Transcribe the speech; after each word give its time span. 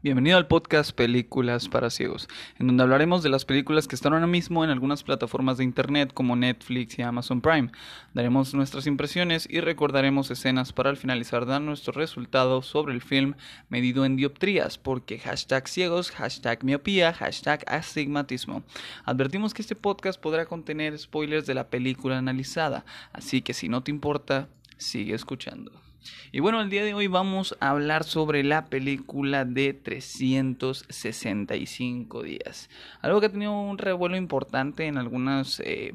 Bienvenido 0.00 0.36
al 0.36 0.46
podcast 0.46 0.92
Películas 0.92 1.68
para 1.68 1.90
Ciegos, 1.90 2.28
en 2.60 2.68
donde 2.68 2.84
hablaremos 2.84 3.24
de 3.24 3.30
las 3.30 3.44
películas 3.44 3.88
que 3.88 3.96
están 3.96 4.12
ahora 4.12 4.28
mismo 4.28 4.62
en 4.62 4.70
algunas 4.70 5.02
plataformas 5.02 5.58
de 5.58 5.64
internet 5.64 6.12
como 6.14 6.36
Netflix 6.36 6.96
y 6.96 7.02
Amazon 7.02 7.40
Prime. 7.40 7.72
Daremos 8.14 8.54
nuestras 8.54 8.86
impresiones 8.86 9.48
y 9.50 9.58
recordaremos 9.58 10.30
escenas 10.30 10.72
para 10.72 10.90
al 10.90 10.98
finalizar 10.98 11.46
dar 11.46 11.62
nuestro 11.62 11.94
resultado 11.94 12.62
sobre 12.62 12.94
el 12.94 13.02
film 13.02 13.34
medido 13.70 14.04
en 14.04 14.14
dioptrías, 14.14 14.78
porque 14.78 15.18
hashtag 15.18 15.66
ciegos, 15.66 16.12
hashtag 16.12 16.62
miopía, 16.62 17.12
hashtag 17.12 17.64
astigmatismo. 17.66 18.62
Advertimos 19.04 19.52
que 19.52 19.62
este 19.62 19.74
podcast 19.74 20.20
podrá 20.20 20.46
contener 20.46 20.96
spoilers 20.96 21.44
de 21.44 21.54
la 21.54 21.70
película 21.70 22.18
analizada, 22.18 22.84
así 23.12 23.42
que 23.42 23.52
si 23.52 23.68
no 23.68 23.82
te 23.82 23.90
importa, 23.90 24.48
sigue 24.76 25.16
escuchando. 25.16 25.87
Y 26.32 26.40
bueno, 26.40 26.60
el 26.60 26.70
día 26.70 26.82
de 26.84 26.94
hoy 26.94 27.06
vamos 27.06 27.56
a 27.60 27.70
hablar 27.70 28.02
sobre 28.04 28.42
la 28.44 28.66
película 28.66 29.44
de 29.44 29.74
365 29.74 32.22
días. 32.22 32.70
Algo 33.00 33.20
que 33.20 33.26
ha 33.26 33.32
tenido 33.32 33.58
un 33.58 33.78
revuelo 33.78 34.16
importante 34.16 34.86
en 34.86 34.98
algunas... 34.98 35.60
Eh, 35.60 35.94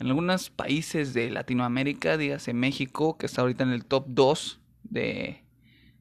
en 0.00 0.08
algunos 0.08 0.50
países 0.50 1.14
de 1.14 1.30
Latinoamérica, 1.30 2.16
dígase 2.16 2.52
México, 2.52 3.16
que 3.16 3.26
está 3.26 3.42
ahorita 3.42 3.62
en 3.62 3.70
el 3.70 3.84
top 3.84 4.06
2 4.08 4.60
de, 4.82 5.44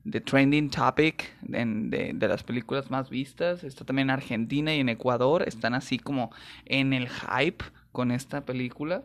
de 0.03 0.21
trending 0.21 0.69
topic 0.69 1.31
de, 1.41 2.11
de, 2.13 2.27
las 2.27 2.43
películas 2.43 2.89
más 2.89 3.09
vistas. 3.09 3.63
Está 3.63 3.85
también 3.85 4.07
en 4.07 4.15
Argentina 4.15 4.73
y 4.73 4.79
en 4.79 4.89
Ecuador. 4.89 5.43
Están 5.47 5.75
así 5.75 5.99
como 5.99 6.31
en 6.65 6.93
el 6.93 7.07
hype 7.07 7.63
con 7.91 8.11
esta 8.11 8.45
película. 8.45 9.03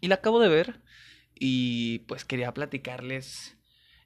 Y 0.00 0.08
la 0.08 0.16
acabo 0.16 0.38
de 0.38 0.48
ver. 0.48 0.80
Y 1.34 2.00
pues 2.00 2.24
quería 2.24 2.54
platicarles 2.54 3.58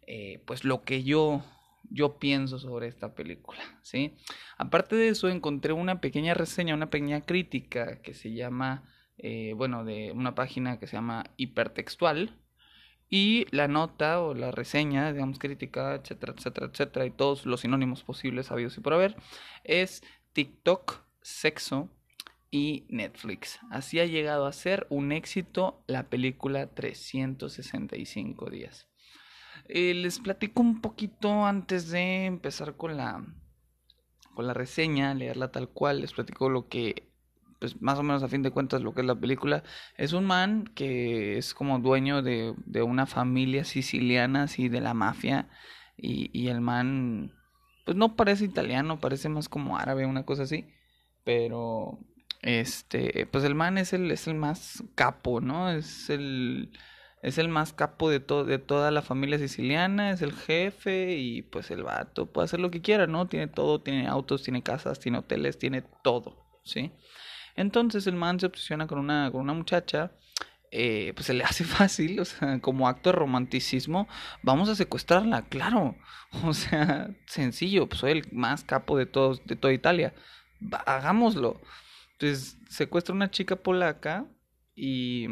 eh, 0.07 0.43
pues 0.47 0.65
lo 0.65 0.85
que 0.85 1.05
yo, 1.05 1.45
yo 1.91 2.19
pienso 2.19 2.59
sobre 2.59 2.89
esta 2.89 3.15
película, 3.15 3.61
¿sí? 3.83 4.17
Aparte 4.57 4.97
de 4.97 5.09
eso, 5.09 5.29
encontré 5.29 5.75
una 5.75 6.01
pequeña 6.01 6.33
reseña, 6.33 6.75
una 6.75 6.89
pequeña 6.89 7.27
crítica 7.27 8.01
que 8.01 8.15
se 8.15 8.33
llama, 8.33 8.91
eh, 9.19 9.53
bueno, 9.55 9.85
de 9.85 10.13
una 10.13 10.35
página 10.35 10.79
que 10.79 10.87
se 10.87 10.97
llama 10.97 11.25
Hipertextual, 11.37 12.39
y 13.11 13.47
la 13.51 13.69
nota 13.69 14.21
o 14.23 14.35
la 14.35 14.51
reseña, 14.51 15.13
digamos, 15.13 15.39
crítica, 15.39 15.95
etcétera, 15.95 16.35
etcétera, 16.37 16.67
etcétera, 16.73 17.07
y 17.07 17.11
todos 17.11 17.47
los 17.47 17.61
sinónimos 17.61 18.03
posibles 18.03 18.51
habidos 18.51 18.77
y 18.79 18.81
por 18.81 18.95
haber, 18.95 19.17
es 19.65 20.03
TikTok, 20.33 21.03
sexo 21.21 21.91
y 22.51 22.87
Netflix. 22.89 23.59
Así 23.71 24.01
ha 24.01 24.07
llegado 24.07 24.47
a 24.47 24.53
ser 24.53 24.87
un 24.91 25.13
éxito 25.13 25.83
la 25.87 26.09
película 26.09 26.69
365 26.69 28.51
días. 28.51 28.89
Eh, 29.69 29.93
les 29.95 30.19
platico 30.19 30.63
un 30.63 30.81
poquito 30.81 31.45
antes 31.45 31.91
de 31.91 32.25
empezar 32.25 32.77
con 32.77 32.97
la, 32.97 33.25
con 34.35 34.47
la 34.47 34.55
reseña, 34.55 35.15
leerla 35.15 35.51
tal 35.51 35.69
cual. 35.69 36.01
Les 36.01 36.13
platico 36.13 36.49
lo 36.49 36.69
que, 36.69 37.13
pues 37.61 37.81
más 37.83 37.99
o 37.99 38.03
menos 38.03 38.23
a 38.23 38.29
fin 38.29 38.43
de 38.43 38.51
cuentas, 38.51 38.83
lo 38.83 38.95
que 38.95 39.03
es 39.03 39.07
la 39.07 39.21
película. 39.21 39.63
Es 39.97 40.15
un 40.15 40.25
man 40.25 40.65
que 40.75 41.37
es 41.37 41.53
como 41.55 41.79
dueño 41.81 42.23
de, 42.23 42.55
de 42.65 42.83
una 42.83 43.07
familia 43.07 43.65
siciliana, 43.65 44.45
así 44.45 44.69
de 44.69 44.81
la 44.81 44.95
mafia. 44.95 45.51
Y, 45.97 46.31
y 46.33 46.49
el 46.49 46.61
man, 46.61 47.35
pues 47.85 47.97
no 47.97 48.17
parece 48.17 48.45
italiano, 48.45 49.01
parece 49.01 49.29
más 49.29 49.49
como 49.49 49.77
árabe, 49.77 50.07
una 50.07 50.25
cosa 50.25 50.45
así. 50.45 50.73
Pero, 51.25 51.99
este, 52.43 53.27
pues 53.31 53.45
el 53.45 53.55
man 53.55 53.79
es 53.79 53.93
el, 53.93 54.11
es 54.11 54.27
el 54.27 54.35
más 54.35 54.85
capo, 54.95 55.41
¿no? 55.41 55.71
Es 55.71 56.11
el 56.11 56.71
es 57.23 57.39
el 57.39 57.49
más 57.49 57.73
capo 57.73 58.11
de, 58.11 58.21
de 58.21 58.59
toda 58.59 58.91
la 58.91 59.03
familia 59.03 59.39
siciliana, 59.39 60.11
es 60.11 60.23
el 60.23 60.33
jefe 60.33 61.17
y 61.17 61.43
pues 61.43 61.71
el 61.71 61.83
vato 61.83 62.27
puede 62.27 62.45
hacer 62.47 62.61
lo 62.61 62.71
que 62.71 62.81
quiera, 62.81 63.07
¿no? 63.07 63.27
Tiene 63.27 63.49
todo, 63.49 63.81
tiene 63.81 64.07
autos, 64.07 64.43
tiene 64.43 64.63
casas, 64.63 65.01
tiene 65.01 65.19
hoteles, 65.19 65.59
tiene 65.59 65.83
todo, 66.03 66.47
¿sí? 66.65 66.93
Entonces 67.57 68.07
el 68.07 68.15
man 68.15 68.39
se 68.39 68.47
obsesiona 68.47 68.87
con 68.87 68.99
una, 68.99 69.31
con 69.33 69.41
una 69.41 69.53
muchacha, 69.53 70.13
eh, 70.71 71.13
pues 71.15 71.27
se 71.27 71.35
le 71.35 71.45
hace 71.45 71.65
fácil, 71.65 72.21
o 72.21 72.25
sea, 72.25 72.61
como 72.61 72.89
acto 72.89 73.11
de 73.11 73.17
romanticismo, 73.17 74.09
vamos 74.43 74.69
a 74.69 74.77
secuestrarla, 74.77 75.47
claro, 75.49 75.97
o 76.45 76.55
sea, 76.55 77.11
sencillo, 77.27 77.89
pues 77.89 78.01
soy 78.01 78.13
el 78.13 78.29
más 78.33 78.63
capo 78.65 78.97
de 78.97 79.07
todos, 79.07 79.45
de 79.45 79.57
toda 79.57 79.73
Italia, 79.73 80.15
hagámoslo. 80.87 81.61
Entonces 82.21 82.59
secuestra 82.69 83.15
una 83.15 83.31
chica 83.31 83.55
polaca 83.55 84.27
y 84.75 85.29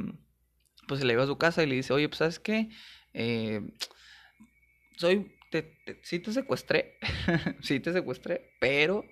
pues 0.87 1.01
se 1.01 1.07
le 1.07 1.15
lleva 1.15 1.25
a 1.25 1.27
su 1.27 1.37
casa 1.37 1.65
y 1.65 1.67
le 1.67 1.75
dice, 1.75 1.93
oye, 1.93 2.09
pues 2.09 2.19
sabes 2.19 2.39
qué, 2.39 2.71
eh, 3.13 3.61
soy, 4.97 5.35
te, 5.51 5.77
sí 6.03 6.21
te 6.21 6.33
secuestré, 6.33 6.99
sí 7.61 7.81
te 7.81 7.93
secuestré, 7.93 8.53
pero 8.61 9.05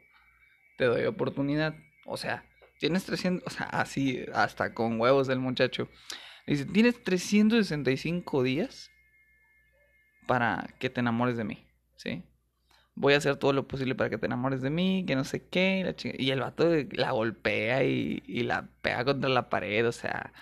te 0.78 0.84
doy 0.84 1.04
oportunidad, 1.06 1.74
o 2.06 2.16
sea, 2.16 2.44
tienes 2.78 3.04
300, 3.06 3.44
o 3.44 3.50
sea, 3.50 3.66
así, 3.66 4.24
hasta 4.32 4.72
con 4.72 5.00
huevos 5.00 5.26
del 5.26 5.40
muchacho, 5.40 5.88
le 6.46 6.54
dice, 6.54 6.66
tienes 6.66 7.02
365 7.02 8.44
días 8.44 8.92
para 10.28 10.68
que 10.78 10.90
te 10.90 11.00
enamores 11.00 11.36
de 11.36 11.44
mí, 11.44 11.66
¿sí? 11.96 12.22
Voy 12.96 13.14
a 13.14 13.18
hacer 13.18 13.36
todo 13.36 13.52
lo 13.52 13.66
posible 13.66 13.94
para 13.94 14.10
que 14.10 14.18
te 14.18 14.26
enamores 14.26 14.62
de 14.62 14.70
mí, 14.70 15.04
que 15.06 15.16
no 15.16 15.24
sé 15.24 15.46
qué, 15.48 15.94
y 16.18 16.30
el 16.30 16.40
vato 16.40 16.70
la 16.92 17.10
golpea 17.12 17.84
y, 17.84 18.20
la 18.44 18.68
pega 18.82 19.04
contra 19.04 19.30
la 19.30 19.48
pared, 19.50 19.86
o 19.86 19.92
sea, 19.92 20.32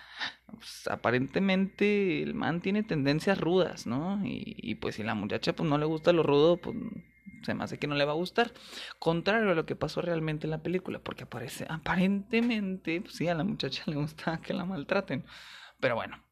pues, 0.46 0.86
aparentemente 0.88 2.22
el 2.22 2.34
man 2.34 2.60
tiene 2.60 2.82
tendencias 2.82 3.40
rudas, 3.40 3.86
¿no? 3.86 4.20
Y, 4.24 4.74
pues 4.76 4.96
si 4.96 5.02
la 5.02 5.14
muchacha 5.14 5.54
pues 5.54 5.68
no 5.68 5.78
le 5.78 5.86
gusta 5.86 6.12
lo 6.12 6.22
rudo, 6.22 6.58
pues 6.58 6.76
se 7.42 7.54
me 7.54 7.64
hace 7.64 7.78
que 7.78 7.86
no 7.86 7.94
le 7.94 8.04
va 8.04 8.12
a 8.12 8.16
gustar. 8.16 8.52
Contrario 8.98 9.50
a 9.50 9.54
lo 9.54 9.66
que 9.66 9.76
pasó 9.76 10.02
realmente 10.02 10.46
en 10.46 10.52
la 10.52 10.62
película, 10.62 11.00
porque 11.00 11.24
aparece, 11.24 11.66
aparentemente, 11.68 13.00
pues 13.00 13.14
sí, 13.16 13.28
a 13.28 13.34
la 13.34 13.44
muchacha 13.44 13.84
le 13.86 13.96
gusta 13.96 14.40
que 14.42 14.54
la 14.54 14.64
maltraten, 14.64 15.24
pero 15.80 15.96
bueno. 15.96 16.22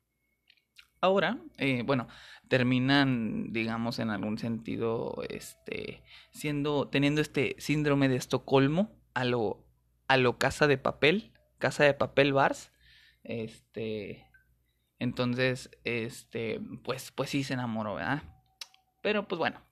Ahora, 1.03 1.39
eh, 1.57 1.83
bueno, 1.85 2.09
terminan, 2.51 3.53
digamos, 3.53 4.01
en 4.01 4.11
algún 4.11 4.37
sentido, 4.37 5.23
este, 5.29 6.03
siendo, 6.33 6.89
teniendo 6.89 7.21
este 7.21 7.55
síndrome 7.59 8.09
de 8.09 8.17
Estocolmo 8.17 8.91
a 9.15 9.25
lo, 9.25 9.65
a 10.09 10.17
lo 10.17 10.37
casa 10.37 10.67
de 10.67 10.77
papel, 10.77 11.33
casa 11.59 11.85
de 11.85 11.95
papel 11.95 12.33
bars, 12.33 12.73
este, 13.23 14.27
entonces, 14.99 15.71
este, 15.85 16.61
pues, 16.83 17.13
pues 17.13 17.31
sí 17.31 17.45
se 17.45 17.55
enamoró, 17.55 17.95
¿verdad? 17.95 18.25
Pero 19.01 19.29
pues 19.29 19.39
bueno, 19.39 19.63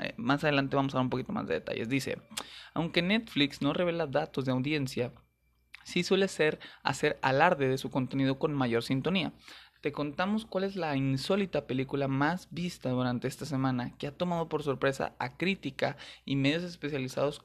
eh, 0.00 0.14
más 0.16 0.44
adelante 0.44 0.76
vamos 0.76 0.94
a 0.94 0.98
dar 0.98 1.04
un 1.04 1.10
poquito 1.10 1.32
más 1.32 1.48
de 1.48 1.54
detalles. 1.54 1.88
Dice, 1.88 2.22
aunque 2.74 3.02
Netflix 3.02 3.60
no 3.60 3.72
revela 3.72 4.06
datos 4.06 4.44
de 4.44 4.52
audiencia, 4.52 5.12
sí 5.82 6.04
suele 6.04 6.28
ser 6.28 6.60
hacer 6.84 7.18
alarde 7.22 7.66
de 7.66 7.76
su 7.76 7.90
contenido 7.90 8.38
con 8.38 8.54
mayor 8.54 8.84
sintonía 8.84 9.32
te 9.80 9.92
contamos 9.92 10.44
cuál 10.44 10.64
es 10.64 10.76
la 10.76 10.96
insólita 10.96 11.66
película 11.66 12.08
más 12.08 12.48
vista 12.50 12.90
durante 12.90 13.28
esta 13.28 13.46
semana 13.46 13.96
que 13.96 14.06
ha 14.06 14.16
tomado 14.16 14.48
por 14.48 14.62
sorpresa 14.62 15.14
a 15.18 15.36
crítica 15.36 15.96
y 16.24 16.36
medios 16.36 16.62
especializados 16.62 17.42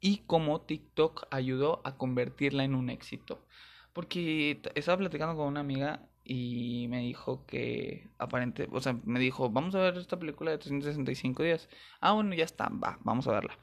y 0.00 0.18
cómo 0.26 0.60
TikTok 0.60 1.28
ayudó 1.30 1.80
a 1.84 1.96
convertirla 1.96 2.64
en 2.64 2.74
un 2.74 2.90
éxito. 2.90 3.46
Porque 3.92 4.60
estaba 4.74 4.98
platicando 4.98 5.36
con 5.36 5.46
una 5.46 5.60
amiga 5.60 6.08
y 6.24 6.86
me 6.88 7.00
dijo 7.00 7.46
que 7.46 8.10
aparente, 8.18 8.68
o 8.70 8.80
sea, 8.80 8.98
me 9.04 9.20
dijo, 9.20 9.50
vamos 9.50 9.74
a 9.74 9.80
ver 9.80 9.96
esta 9.96 10.18
película 10.18 10.50
de 10.50 10.58
365 10.58 11.42
días. 11.42 11.68
Ah, 12.00 12.12
bueno, 12.12 12.34
ya 12.34 12.44
está, 12.44 12.68
va, 12.68 12.98
vamos 13.02 13.26
a 13.28 13.32
verla. 13.32 13.58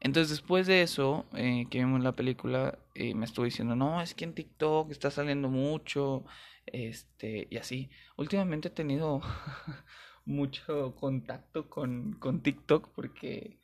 Entonces 0.00 0.30
después 0.30 0.66
de 0.66 0.82
eso, 0.82 1.26
eh, 1.34 1.66
que 1.70 1.78
vimos 1.78 2.02
la 2.02 2.12
película, 2.12 2.78
eh, 2.94 3.14
me 3.14 3.26
estuvo 3.26 3.44
diciendo, 3.44 3.76
no, 3.76 4.00
es 4.00 4.14
que 4.14 4.24
en 4.24 4.34
TikTok 4.34 4.90
está 4.90 5.10
saliendo 5.10 5.48
mucho, 5.48 6.24
este, 6.66 7.48
y 7.50 7.56
así. 7.56 7.90
Últimamente 8.16 8.68
he 8.68 8.70
tenido 8.70 9.20
mucho 10.24 10.94
contacto 10.96 11.68
con, 11.70 12.14
con 12.14 12.42
TikTok 12.42 12.88
porque 12.94 13.58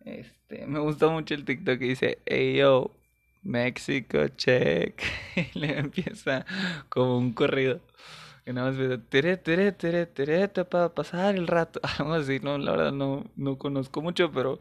este, 0.00 0.66
me 0.66 0.80
gusta 0.80 1.08
mucho 1.08 1.34
el 1.34 1.44
TikTok 1.44 1.78
que 1.78 1.84
dice, 1.86 2.18
hey 2.26 2.56
yo, 2.58 2.90
México, 3.42 4.28
check. 4.36 5.02
y 5.54 5.58
le 5.58 5.78
empieza 5.78 6.46
como 6.88 7.18
un 7.18 7.32
corrido. 7.32 7.80
Que 8.44 8.52
nada 8.52 8.70
más 8.70 8.78
empieza, 8.80 9.08
tere, 9.08 9.36
tere, 9.36 9.72
tere, 9.72 10.06
tere, 10.06 10.48
para 10.64 10.94
pasar 10.94 11.36
el 11.36 11.46
rato. 11.46 11.80
Algo 11.98 12.14
así, 12.14 12.40
no, 12.40 12.58
la 12.58 12.72
verdad 12.72 12.92
no, 12.92 13.30
no 13.36 13.58
conozco 13.58 14.02
mucho, 14.02 14.32
pero 14.32 14.58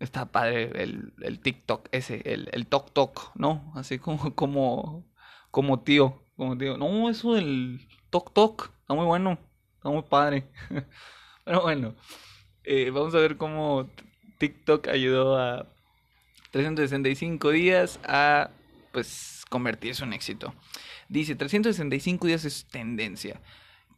está 0.00 0.26
padre 0.30 0.70
el, 0.82 1.14
el 1.22 1.40
TikTok 1.40 1.88
ese, 1.92 2.22
el, 2.24 2.48
el 2.52 2.66
Tok 2.66 2.92
Tok, 2.92 3.36
¿no? 3.36 3.72
Así 3.76 3.98
como, 3.98 4.34
como, 4.34 5.06
como 5.50 5.82
tío. 5.82 6.23
Como 6.36 6.56
digo, 6.56 6.76
no, 6.76 7.08
eso 7.08 7.34
del 7.34 7.86
Tok 8.10 8.32
Tok 8.32 8.70
está 8.80 8.94
muy 8.94 9.06
bueno, 9.06 9.38
está 9.76 9.88
muy 9.88 10.02
padre. 10.02 10.44
Pero 11.44 11.62
bueno, 11.62 11.94
eh, 12.64 12.90
vamos 12.90 13.14
a 13.14 13.18
ver 13.18 13.36
cómo 13.36 13.88
TikTok 14.38 14.88
ayudó 14.88 15.38
a 15.38 15.66
365 16.50 17.50
días 17.50 18.00
a 18.04 18.50
pues 18.92 19.44
convertirse 19.50 20.04
en 20.04 20.12
éxito. 20.12 20.54
Dice, 21.08 21.34
365 21.34 22.26
días 22.26 22.44
es 22.44 22.66
tendencia. 22.66 23.40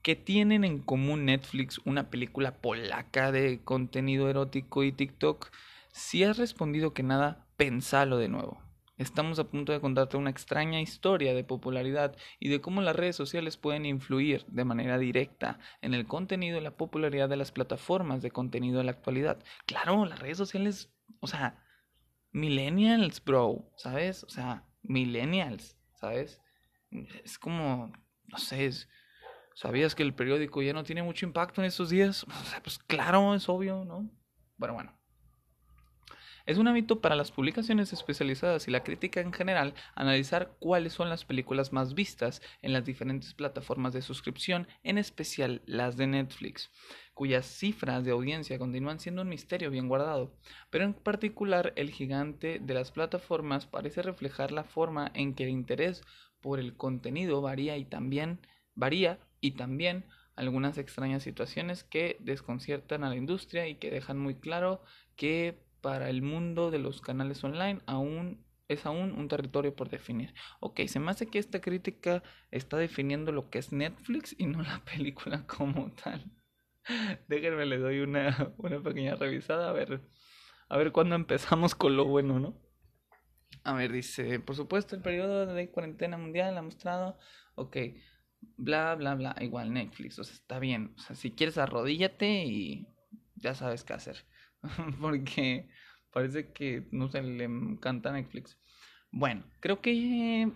¿Qué 0.02 0.16
tienen 0.16 0.64
en 0.64 0.78
común 0.78 1.24
Netflix, 1.24 1.80
una 1.84 2.10
película 2.10 2.56
polaca 2.56 3.32
de 3.32 3.60
contenido 3.64 4.28
erótico 4.28 4.84
y 4.84 4.92
TikTok? 4.92 5.50
Si 5.92 6.24
has 6.24 6.38
respondido 6.38 6.92
que 6.92 7.02
nada, 7.02 7.44
pensalo 7.56 8.18
de 8.18 8.28
nuevo. 8.28 8.65
Estamos 8.96 9.38
a 9.38 9.44
punto 9.44 9.72
de 9.72 9.80
contarte 9.80 10.16
una 10.16 10.30
extraña 10.30 10.80
historia 10.80 11.34
de 11.34 11.44
popularidad 11.44 12.16
y 12.38 12.48
de 12.48 12.62
cómo 12.62 12.80
las 12.80 12.96
redes 12.96 13.14
sociales 13.14 13.58
pueden 13.58 13.84
influir 13.84 14.46
de 14.46 14.64
manera 14.64 14.98
directa 14.98 15.58
en 15.82 15.92
el 15.92 16.06
contenido 16.06 16.56
y 16.56 16.62
la 16.62 16.76
popularidad 16.76 17.28
de 17.28 17.36
las 17.36 17.52
plataformas 17.52 18.22
de 18.22 18.30
contenido 18.30 18.80
en 18.80 18.86
la 18.86 18.92
actualidad. 18.92 19.38
Claro, 19.66 20.06
las 20.06 20.18
redes 20.18 20.38
sociales, 20.38 20.90
o 21.20 21.26
sea, 21.26 21.62
millennials, 22.32 23.22
bro, 23.22 23.70
¿sabes? 23.76 24.24
O 24.24 24.30
sea, 24.30 24.64
millennials, 24.82 25.76
¿sabes? 25.94 26.40
Es 27.22 27.38
como, 27.38 27.92
no 28.24 28.38
sé, 28.38 28.70
¿sabías 29.54 29.94
que 29.94 30.04
el 30.04 30.14
periódico 30.14 30.62
ya 30.62 30.72
no 30.72 30.84
tiene 30.84 31.02
mucho 31.02 31.26
impacto 31.26 31.60
en 31.60 31.66
estos 31.66 31.90
días? 31.90 32.24
O 32.24 32.44
sea, 32.46 32.62
pues 32.62 32.78
claro, 32.78 33.34
es 33.34 33.46
obvio, 33.50 33.84
¿no? 33.84 34.10
Bueno, 34.56 34.72
bueno. 34.72 34.95
Es 36.46 36.58
un 36.58 36.68
hábito 36.68 37.00
para 37.00 37.16
las 37.16 37.32
publicaciones 37.32 37.92
especializadas 37.92 38.68
y 38.68 38.70
la 38.70 38.84
crítica 38.84 39.20
en 39.20 39.32
general 39.32 39.74
analizar 39.96 40.54
cuáles 40.60 40.92
son 40.92 41.08
las 41.08 41.24
películas 41.24 41.72
más 41.72 41.94
vistas 41.94 42.40
en 42.62 42.72
las 42.72 42.84
diferentes 42.84 43.34
plataformas 43.34 43.92
de 43.92 44.00
suscripción, 44.00 44.68
en 44.84 44.96
especial 44.96 45.60
las 45.66 45.96
de 45.96 46.06
Netflix, 46.06 46.70
cuyas 47.14 47.46
cifras 47.46 48.04
de 48.04 48.12
audiencia 48.12 48.60
continúan 48.60 49.00
siendo 49.00 49.22
un 49.22 49.28
misterio 49.28 49.72
bien 49.72 49.88
guardado, 49.88 50.36
pero 50.70 50.84
en 50.84 50.94
particular 50.94 51.72
el 51.74 51.90
gigante 51.90 52.60
de 52.60 52.74
las 52.74 52.92
plataformas 52.92 53.66
parece 53.66 54.02
reflejar 54.02 54.52
la 54.52 54.62
forma 54.62 55.10
en 55.14 55.34
que 55.34 55.42
el 55.42 55.50
interés 55.50 56.04
por 56.40 56.60
el 56.60 56.76
contenido 56.76 57.42
varía 57.42 57.76
y 57.76 57.84
también 57.84 58.38
varía 58.76 59.18
y 59.40 59.52
también 59.52 60.04
algunas 60.36 60.78
extrañas 60.78 61.24
situaciones 61.24 61.82
que 61.82 62.18
desconciertan 62.20 63.02
a 63.02 63.08
la 63.08 63.16
industria 63.16 63.66
y 63.66 63.74
que 63.74 63.90
dejan 63.90 64.18
muy 64.18 64.36
claro 64.36 64.80
que 65.16 65.65
para 65.86 66.10
el 66.10 66.20
mundo 66.20 66.72
de 66.72 66.80
los 66.80 67.00
canales 67.00 67.44
online 67.44 67.80
aún 67.86 68.44
es 68.66 68.86
aún 68.86 69.12
un 69.12 69.28
territorio 69.28 69.76
por 69.76 69.88
definir. 69.88 70.34
Ok, 70.58 70.80
se 70.88 70.98
me 70.98 71.12
hace 71.12 71.28
que 71.28 71.38
esta 71.38 71.60
crítica 71.60 72.24
está 72.50 72.76
definiendo 72.76 73.30
lo 73.30 73.50
que 73.50 73.60
es 73.60 73.70
Netflix 73.70 74.34
y 74.36 74.46
no 74.46 74.62
la 74.64 74.84
película 74.84 75.46
como 75.46 75.92
tal. 75.92 76.28
Déjenme, 77.28 77.66
le 77.66 77.78
doy 77.78 78.00
una, 78.00 78.52
una 78.58 78.82
pequeña 78.82 79.14
revisada 79.14 79.70
a 79.70 79.72
ver, 79.72 80.00
a 80.68 80.76
ver 80.76 80.90
cuándo 80.90 81.14
empezamos 81.14 81.76
con 81.76 81.96
lo 81.96 82.04
bueno, 82.04 82.40
¿no? 82.40 82.60
A 83.62 83.74
ver, 83.74 83.92
dice, 83.92 84.40
por 84.40 84.56
supuesto, 84.56 84.96
el 84.96 85.02
periodo 85.02 85.46
de 85.46 85.70
cuarentena 85.70 86.18
mundial 86.18 86.58
ha 86.58 86.62
mostrado, 86.62 87.16
ok, 87.54 87.76
bla, 88.56 88.96
bla, 88.96 89.14
bla, 89.14 89.36
igual 89.38 89.72
Netflix, 89.72 90.18
o 90.18 90.24
sea, 90.24 90.34
está 90.34 90.58
bien, 90.58 90.96
o 90.98 91.00
sea, 91.00 91.14
si 91.14 91.30
quieres 91.30 91.58
arrodíllate 91.58 92.44
y 92.44 92.88
ya 93.36 93.54
sabes 93.54 93.84
qué 93.84 93.92
hacer. 93.92 94.26
porque 95.00 95.68
parece 96.12 96.52
que 96.52 96.86
no 96.92 97.08
se 97.08 97.22
le 97.22 97.44
encanta 97.44 98.12
Netflix. 98.12 98.58
Bueno, 99.10 99.44
creo 99.60 99.80
que 99.80 100.50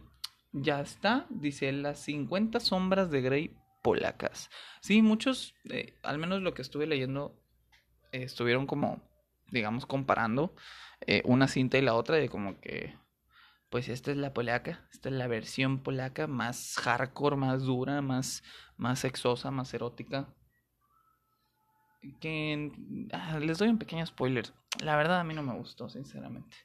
ya 0.53 0.81
está. 0.81 1.27
Dice 1.31 1.73
las 1.73 2.01
50 2.01 2.61
sombras 2.61 3.11
de 3.11 3.23
Grey 3.23 3.57
polacas. 3.83 4.51
Sí, 4.81 5.03
muchos, 5.03 5.55
eh, 5.71 5.99
al 6.03 6.19
menos 6.19 6.43
lo 6.43 6.55
que 6.55 6.63
estuve 6.63 6.87
leyendo, 6.87 7.39
estuvieron 8.13 8.67
como, 8.67 9.03
digamos, 9.51 9.87
comparando 9.87 10.55
eh, 11.07 11.23
una 11.25 11.49
cinta 11.49 11.79
y 11.79 11.83
la 11.83 11.95
otra 11.95 12.17
de 12.17 12.29
como 12.29 12.61
que, 12.61 12.97
pues 13.71 13.89
esta 13.89 14.11
es 14.11 14.17
la 14.17 14.35
polaca, 14.35 14.87
esta 14.93 15.09
es 15.09 15.15
la 15.15 15.29
versión 15.29 15.83
polaca 15.83 16.27
más 16.27 16.77
hardcore, 16.77 17.37
más 17.37 17.63
dura, 17.63 18.03
más, 18.03 18.43
más 18.77 18.99
sexosa, 18.99 19.51
más 19.51 19.73
erótica 19.73 20.35
que 22.21 22.73
ah, 23.13 23.39
les 23.39 23.59
doy 23.59 23.69
un 23.69 23.79
pequeño 23.79 24.05
spoiler. 24.07 24.47
La 24.83 24.97
verdad 24.97 25.21
a 25.21 25.25
mí 25.25 25.35
no 25.35 25.43
me 25.43 25.55
gustó, 25.55 25.89
sinceramente. 25.89 26.57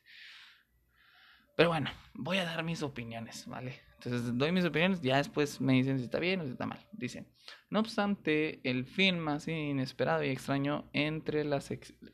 Pero 1.56 1.70
bueno, 1.70 1.90
voy 2.14 2.38
a 2.38 2.46
dar 2.46 2.64
mis 2.64 2.84
opiniones, 2.84 3.48
¿vale? 3.48 3.80
Entonces 3.96 4.38
doy 4.38 4.52
mis 4.52 4.66
opiniones, 4.66 5.02
ya 5.02 5.18
después 5.18 5.62
me 5.62 5.74
dicen 5.74 5.98
si 5.98 6.04
está 6.04 6.20
bien 6.20 6.42
o 6.42 6.46
si 6.46 6.52
está 6.52 6.66
mal. 6.66 6.86
Dicen, 6.92 7.28
no 7.70 7.80
obstante, 7.80 8.60
el 8.70 8.86
film 8.86 9.20
más 9.20 9.48
inesperado 9.48 10.24
y 10.24 10.30
extraño 10.30 10.90
entre 10.94 11.46
la, 11.46 11.64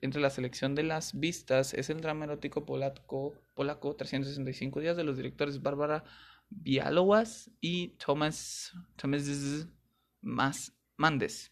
entre 0.01 0.21
la 0.21 0.29
selección 0.29 0.75
de 0.75 0.83
las 0.83 1.19
vistas 1.19 1.73
es 1.73 1.89
el 1.89 2.01
drama 2.01 2.25
erótico 2.25 2.65
polaco, 2.65 3.33
polaco 3.55 3.95
365 3.95 4.79
días 4.79 4.95
de 4.95 5.03
los 5.03 5.17
directores 5.17 5.61
Bárbara 5.61 6.03
Bialowas 6.49 7.49
y 7.61 7.89
Thomas, 7.97 8.73
Thomas 8.95 10.73
Mandes 10.97 11.50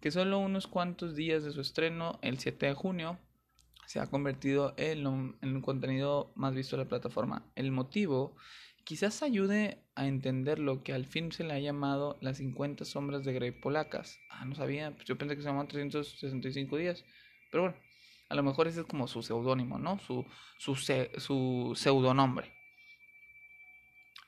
que 0.00 0.10
solo 0.10 0.38
unos 0.38 0.66
cuantos 0.66 1.14
días 1.14 1.44
de 1.44 1.52
su 1.52 1.60
estreno, 1.60 2.18
el 2.22 2.38
7 2.38 2.66
de 2.66 2.74
junio, 2.74 3.18
se 3.86 4.00
ha 4.00 4.06
convertido 4.06 4.74
en 4.76 5.06
un, 5.06 5.38
en 5.40 5.56
un 5.56 5.62
contenido 5.62 6.32
más 6.36 6.54
visto 6.54 6.76
de 6.76 6.84
la 6.84 6.88
plataforma. 6.88 7.50
El 7.56 7.72
motivo 7.72 8.36
quizás 8.84 9.22
ayude 9.22 9.82
a 9.94 10.06
entender 10.06 10.58
lo 10.58 10.82
que 10.82 10.92
al 10.92 11.06
fin 11.06 11.32
se 11.32 11.44
le 11.44 11.54
ha 11.54 11.58
llamado 11.58 12.18
las 12.20 12.38
50 12.38 12.84
sombras 12.84 13.24
de 13.24 13.32
Grey 13.32 13.50
polacas. 13.50 14.18
Ah, 14.30 14.44
no 14.44 14.54
sabía, 14.54 14.94
pues 14.94 15.06
yo 15.06 15.18
pensé 15.18 15.36
que 15.36 15.42
se 15.42 15.48
llamaban 15.48 15.68
365 15.68 16.76
días. 16.76 17.04
Pero 17.50 17.64
bueno, 17.64 17.76
a 18.28 18.34
lo 18.34 18.42
mejor 18.42 18.68
ese 18.68 18.80
es 18.80 18.86
como 18.86 19.08
su 19.08 19.22
seudónimo, 19.22 19.78
¿no? 19.78 19.98
Su, 20.00 20.24
su, 20.58 20.74
su 20.74 21.72
pseudonombre. 21.74 22.52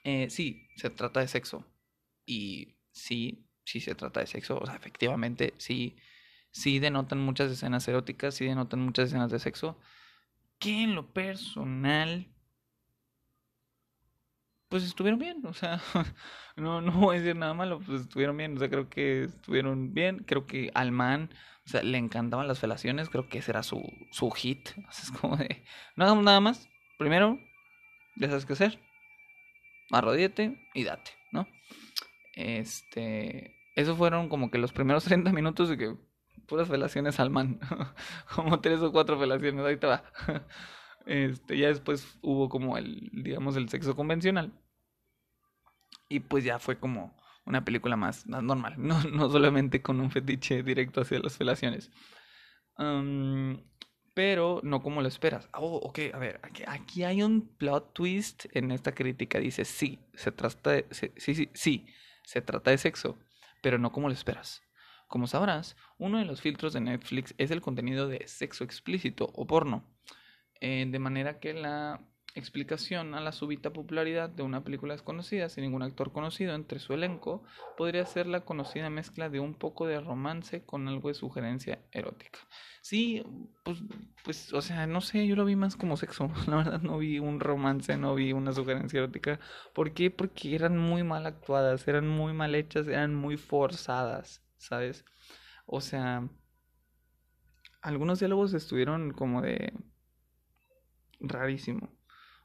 Eh, 0.05 0.31
sí, 0.31 0.67
se 0.77 0.91
trata 0.91 1.21
de 1.21 1.29
sexo. 1.29 1.67
Y 2.27 2.77
sí, 2.93 3.50
si 3.71 3.81
se 3.81 3.95
trata 3.95 4.21
de 4.21 4.27
sexo. 4.27 4.59
O 4.59 4.67
sea, 4.67 4.75
efectivamente, 4.75 5.55
sí, 5.59 5.97
sí 6.51 6.79
denotan 6.81 7.21
muchas 7.21 7.51
escenas 7.53 7.87
eróticas, 7.87 8.35
sí 8.35 8.47
denotan 8.47 8.81
muchas 8.81 9.09
escenas 9.09 9.31
de 9.31 9.39
sexo. 9.39 9.79
Que 10.59 10.83
en 10.83 10.95
lo 10.95 11.13
personal, 11.13 12.29
pues 14.69 14.83
estuvieron 14.83 15.21
bien. 15.21 15.47
O 15.47 15.55
sea, 15.55 15.81
no, 16.57 16.81
no 16.81 16.93
voy 16.93 17.17
a 17.17 17.21
decir 17.21 17.37
nada 17.37 17.55
malo, 17.55 17.81
pues 17.81 18.03
estuvieron 18.03 18.37
bien. 18.37 18.57
O 18.57 18.59
sea, 18.59 18.69
creo 18.69 18.91
que 18.91 19.25
estuvieron 19.25 19.95
bien. 19.95 20.25
Creo 20.27 20.47
que 20.47 20.71
al 20.75 20.91
man, 20.91 21.31
o 21.67 21.69
sea, 21.69 21.83
le 21.83 21.99
encantaban 21.99 22.49
las 22.49 22.59
felaciones. 22.59 23.09
Creo 23.09 23.29
que 23.29 23.39
ese 23.39 23.53
era 23.53 23.63
su, 23.63 23.83
su 24.11 24.31
hit. 24.31 24.71
O 24.89 24.93
sea, 24.93 25.05
es 25.05 25.13
como 25.13 25.37
de, 25.37 25.65
no 25.97 26.05
hagamos 26.05 26.25
nada 26.25 26.41
más. 26.41 26.69
Primero, 26.99 27.39
ya 28.17 28.29
sabes 28.29 28.47
qué 28.47 28.55
hacer. 28.55 28.81
Arrodíete 29.93 30.69
y 30.75 30.85
date, 30.85 31.13
¿no? 31.33 31.49
Este, 32.35 33.60
eso 33.77 33.97
fueron 33.97 34.29
como 34.29 34.51
que 34.51 34.59
los 34.59 34.73
primeros 34.73 35.05
30 35.05 35.33
minutos 35.33 35.69
de 35.69 35.79
que 35.79 35.97
puras 36.47 36.69
felaciones 36.69 37.21
al 37.21 37.31
man. 37.31 37.61
como 38.35 38.61
tres 38.61 38.81
o 38.81 38.93
cuatro 38.93 39.19
felaciones, 39.19 39.65
ahí 39.65 39.77
te 39.77 39.87
va. 39.87 40.05
este, 41.07 41.59
ya 41.59 41.69
después 41.69 42.19
hubo 42.23 42.49
como 42.49 42.77
el, 42.77 43.11
digamos, 43.13 43.57
el 43.57 43.69
sexo 43.69 43.95
convencional. 43.97 44.53
Y 46.09 46.21
pues 46.21 46.45
ya 46.45 46.59
fue 46.59 46.79
como 46.79 47.17
una 47.47 47.65
película 47.65 47.97
más, 47.97 48.27
normal, 48.27 48.75
no, 48.79 49.03
no 49.05 49.31
solamente 49.31 49.81
con 49.81 50.01
un 50.01 50.11
fetiche 50.11 50.63
directo 50.63 51.01
hacia 51.01 51.21
las 51.21 51.37
felaciones. 51.37 51.91
pero 54.15 54.61
no 54.65 54.83
como 54.83 55.03
lo 55.03 55.09
esperas. 55.09 55.49
Oh, 55.55 55.77
ok, 55.77 55.99
a 56.13 56.19
ver, 56.19 56.41
aquí, 56.43 56.65
aquí, 56.67 57.05
hay 57.05 57.23
un 57.23 57.57
plot 57.57 57.93
twist 57.95 58.47
en 58.55 58.73
esta 58.73 58.93
crítica. 58.93 59.39
Dice, 59.39 59.65
sí, 59.65 60.01
se 60.15 60.33
trata 60.33 60.73
de, 60.73 60.87
sí, 60.91 61.13
sí, 61.17 61.51
sí, 61.55 61.87
se 62.25 62.43
trata 62.43 62.73
de 62.73 62.79
sexo 62.79 63.19
pero 63.61 63.79
no 63.79 63.93
como 63.93 64.09
lo 64.09 64.15
esperas. 64.15 64.63
Como 65.09 65.27
sabrás, 65.27 65.77
uno 65.99 66.19
de 66.19 66.25
los 66.25 66.41
filtros 66.41 66.73
de 66.73 66.81
Netflix 66.81 67.35
es 67.37 67.51
el 67.51 67.61
contenido 67.61 68.07
de 68.07 68.27
sexo 68.29 68.65
explícito 68.65 69.31
o 69.35 69.47
porno, 69.47 69.85
eh, 70.61 70.87
de 70.89 70.99
manera 70.99 71.41
que 71.41 71.53
la 71.53 72.01
explicación 72.35 73.15
a 73.15 73.21
la 73.21 73.33
súbita 73.33 73.73
popularidad 73.73 74.29
de 74.29 74.43
una 74.43 74.63
película 74.63 74.95
desconocida 74.95 75.49
sin 75.49 75.65
ningún 75.65 75.83
actor 75.83 76.13
conocido 76.13 76.55
entre 76.55 76.79
su 76.79 76.93
elenco 76.93 77.43
podría 77.77 78.07
ser 78.07 78.27
la 78.27 78.45
conocida 78.45 78.89
mezcla 78.91 79.29
de 79.29 79.41
un 79.41 79.55
poco 79.55 79.87
de 79.87 80.01
romance 80.01 80.65
con 80.65 80.89
algo 80.89 81.09
de 81.09 81.15
sugerencia 81.15 81.81
erótica. 81.93 82.39
Sí, 82.83 83.23
pues, 83.65 83.83
pues, 84.25 84.53
o 84.53 84.63
sea, 84.63 84.87
no 84.87 85.01
sé, 85.01 85.27
yo 85.27 85.37
lo 85.37 85.45
vi 85.45 85.57
más 85.57 85.77
como 85.77 85.97
sexo. 85.97 86.31
La 86.47 86.57
verdad, 86.57 86.81
no 86.81 86.99
vi 86.99 87.19
un 87.19 87.41
romance, 87.41 87.97
no 87.97 88.15
vi 88.15 88.33
una 88.33 88.53
sugerencia 88.53 88.99
erótica. 88.99 89.41
¿Por 89.75 89.93
qué? 89.93 90.11
Porque 90.11 90.55
eran 90.55 90.79
muy 90.79 91.03
mal 91.03 91.27
actuadas, 91.27 91.87
eran 91.89 92.09
muy 92.09 92.33
mal 92.33 92.55
hechas, 92.55 92.87
eran 92.89 93.15
muy 93.15 93.37
forzadas, 93.37 94.43
¿sabes? 94.57 95.05
O 95.67 95.81
sea, 95.81 96.29
algunos 97.83 98.19
diálogos 98.21 98.55
estuvieron 98.55 99.13
como 99.13 99.43
de 99.43 99.73
rarísimo. 101.21 101.91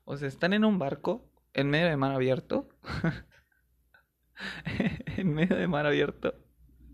O 0.05 0.17
sea, 0.17 0.27
están 0.27 0.53
en 0.53 0.65
un 0.65 0.79
barco 0.79 1.23
en 1.53 1.69
medio 1.69 1.87
de 1.87 1.97
mar 1.97 2.13
abierto. 2.13 2.67
en 5.17 5.33
medio 5.33 5.55
de 5.55 5.67
mar 5.67 5.85
abierto 5.85 6.33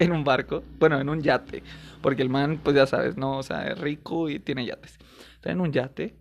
en 0.01 0.11
un 0.11 0.23
barco, 0.23 0.63
bueno, 0.79 0.99
en 0.99 1.09
un 1.09 1.21
yate, 1.21 1.61
porque 2.01 2.23
el 2.23 2.29
man, 2.29 2.59
pues 2.63 2.75
ya 2.75 2.87
sabes, 2.87 3.17
¿no? 3.17 3.37
O 3.37 3.43
sea, 3.43 3.67
es 3.67 3.77
rico 3.77 4.29
y 4.29 4.39
tiene 4.39 4.65
yates. 4.65 4.97
Está 5.35 5.51
en 5.51 5.61
un 5.61 5.71
yate, 5.71 6.17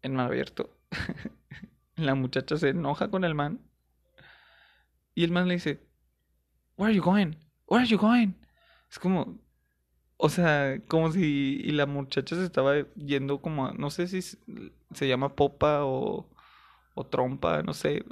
en 0.00 0.14
mar 0.14 0.28
abierto. 0.28 0.74
La 1.96 2.14
muchacha 2.14 2.56
se 2.56 2.70
enoja 2.70 3.10
con 3.10 3.24
el 3.24 3.34
man. 3.34 3.60
Y 5.14 5.24
el 5.24 5.32
man 5.32 5.48
le 5.48 5.54
dice, 5.54 5.86
Where 6.78 6.90
are 6.90 6.96
you 6.96 7.02
going? 7.02 7.34
Where 7.66 7.82
are 7.82 7.86
you 7.86 7.98
going? 7.98 8.32
Es 8.90 8.98
como, 8.98 9.38
O 10.24 10.28
sea, 10.28 10.78
como 10.88 11.10
si 11.10 11.60
y 11.64 11.72
la 11.72 11.86
muchacha 11.86 12.36
se 12.36 12.44
estaba 12.44 12.76
yendo 12.94 13.40
como, 13.42 13.66
a- 13.66 13.72
no 13.72 13.90
sé 13.90 14.06
si 14.06 14.22
se 14.22 15.08
llama 15.08 15.34
popa 15.34 15.84
o, 15.84 16.30
o 16.94 17.06
trompa, 17.06 17.62
no 17.62 17.74
sé, 17.74 18.04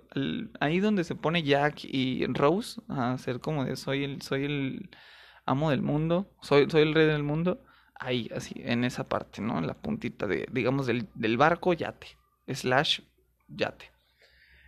ahí 0.60 0.80
donde 0.80 1.04
se 1.04 1.14
pone 1.14 1.42
Jack 1.44 1.80
y 1.84 2.26
Rose 2.26 2.80
a 2.88 3.12
hacer 3.12 3.40
como 3.40 3.64
de 3.64 3.76
soy 3.76 4.04
el, 4.04 4.22
soy 4.22 4.44
el 4.46 4.90
amo 5.46 5.70
del 5.70 5.82
mundo, 5.82 6.32
soy, 6.42 6.68
soy 6.70 6.82
el 6.82 6.94
rey 6.94 7.06
del 7.06 7.22
mundo, 7.24 7.64
ahí, 7.94 8.28
así, 8.34 8.54
en 8.58 8.84
esa 8.84 9.08
parte, 9.08 9.42
¿no? 9.42 9.58
En 9.58 9.66
la 9.68 9.74
puntita 9.74 10.26
de, 10.26 10.46
digamos, 10.52 10.86
del, 10.86 11.08
del 11.14 11.36
barco 11.38 11.74
yate, 11.74 12.08
slash 12.48 13.00
yate. 13.48 13.92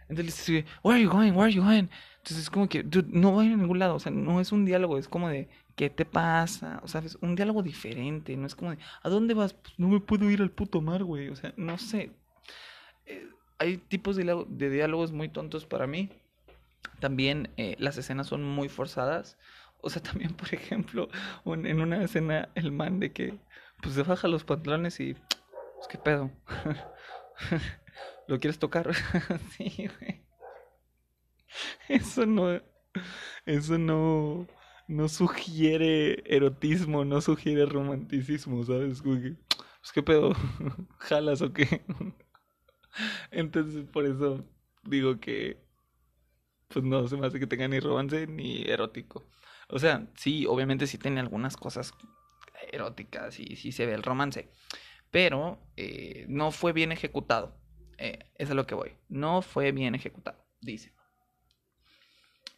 Entonces 0.08 0.46
dice, 0.46 0.66
where 0.82 0.96
are 0.96 1.02
you 1.02 1.11
going? 1.11 1.32
Where 1.32 1.44
are 1.46 1.52
you 1.52 1.62
going? 1.62 1.88
Entonces 2.22 2.44
es 2.44 2.50
como 2.50 2.68
que, 2.68 2.84
no 3.08 3.32
voy 3.32 3.48
a 3.48 3.56
ningún 3.56 3.80
lado, 3.80 3.96
o 3.96 3.98
sea, 3.98 4.12
no 4.12 4.40
es 4.40 4.52
un 4.52 4.64
diálogo, 4.64 4.96
es 4.96 5.08
como 5.08 5.28
de, 5.28 5.48
¿qué 5.74 5.90
te 5.90 6.04
pasa? 6.04 6.80
O 6.84 6.88
sea, 6.88 7.00
es 7.00 7.18
un 7.20 7.34
diálogo 7.34 7.64
diferente, 7.64 8.36
no 8.36 8.46
es 8.46 8.54
como 8.54 8.70
de, 8.70 8.78
¿a 9.02 9.08
dónde 9.08 9.34
vas? 9.34 9.54
Pues 9.54 9.74
no 9.76 9.88
me 9.88 9.98
puedo 9.98 10.30
ir 10.30 10.40
al 10.40 10.52
puto 10.52 10.80
mar, 10.80 11.02
güey, 11.02 11.30
o 11.30 11.34
sea, 11.36 11.52
no 11.56 11.78
sé. 11.78 12.12
Eh, 13.06 13.28
hay 13.58 13.76
tipos 13.76 14.14
de, 14.14 14.44
de 14.48 14.70
diálogos 14.70 15.10
muy 15.10 15.30
tontos 15.30 15.66
para 15.66 15.88
mí. 15.88 16.10
También 17.00 17.50
eh, 17.56 17.74
las 17.80 17.98
escenas 17.98 18.28
son 18.28 18.44
muy 18.44 18.68
forzadas. 18.68 19.36
O 19.80 19.90
sea, 19.90 20.00
también, 20.02 20.34
por 20.34 20.54
ejemplo, 20.54 21.08
en 21.44 21.80
una 21.80 22.04
escena 22.04 22.50
el 22.54 22.70
man 22.70 23.00
de 23.00 23.10
que, 23.10 23.34
pues 23.82 23.96
se 23.96 24.04
baja 24.04 24.28
los 24.28 24.44
pantalones 24.44 25.00
y, 25.00 25.14
pues, 25.14 25.88
¿qué 25.90 25.98
pedo? 25.98 26.30
¿Lo 28.28 28.38
quieres 28.38 28.60
tocar? 28.60 28.94
sí, 29.56 29.88
güey. 29.98 30.22
Eso 31.88 32.26
no, 32.26 32.61
eso 33.47 33.78
no, 33.78 34.47
no 34.88 35.09
sugiere 35.09 36.23
erotismo, 36.26 37.04
no 37.04 37.21
sugiere 37.21 37.66
romanticismo, 37.66 38.64
¿sabes? 38.64 39.02
Que, 39.02 39.37
pues, 39.49 39.92
¿qué 39.92 40.02
pedo? 40.02 40.35
¿Jalas 40.99 41.42
o 41.42 41.52
qué? 41.52 41.82
Entonces, 43.30 43.85
por 43.85 44.06
eso 44.06 44.44
digo 44.85 45.18
que, 45.21 45.59
pues 46.68 46.85
no 46.85 47.06
se 47.09 47.16
me 47.16 47.26
hace 47.26 47.38
que 47.38 47.47
tenga 47.47 47.68
ni 47.68 47.80
romance 47.80 48.26
ni 48.26 48.62
erótico. 48.62 49.26
O 49.68 49.78
sea, 49.78 50.09
sí, 50.16 50.47
obviamente 50.47 50.87
sí 50.87 50.99
tiene 50.99 51.21
algunas 51.21 51.56
cosas 51.56 51.92
eróticas 52.71 53.38
y 53.40 53.56
sí 53.56 53.73
se 53.73 53.87
ve 53.87 53.94
el 53.94 54.02
romance, 54.02 54.50
pero 55.11 55.59
eh, 55.76 56.26
no 56.28 56.50
fue 56.50 56.73
bien 56.73 56.92
ejecutado. 56.92 57.59
Eh, 57.99 58.18
eso 58.35 58.35
es 58.35 58.50
a 58.50 58.54
lo 58.54 58.66
que 58.66 58.75
voy. 58.75 58.97
No 59.09 59.42
fue 59.42 59.73
bien 59.73 59.94
ejecutado, 59.94 60.44
dice. 60.61 60.92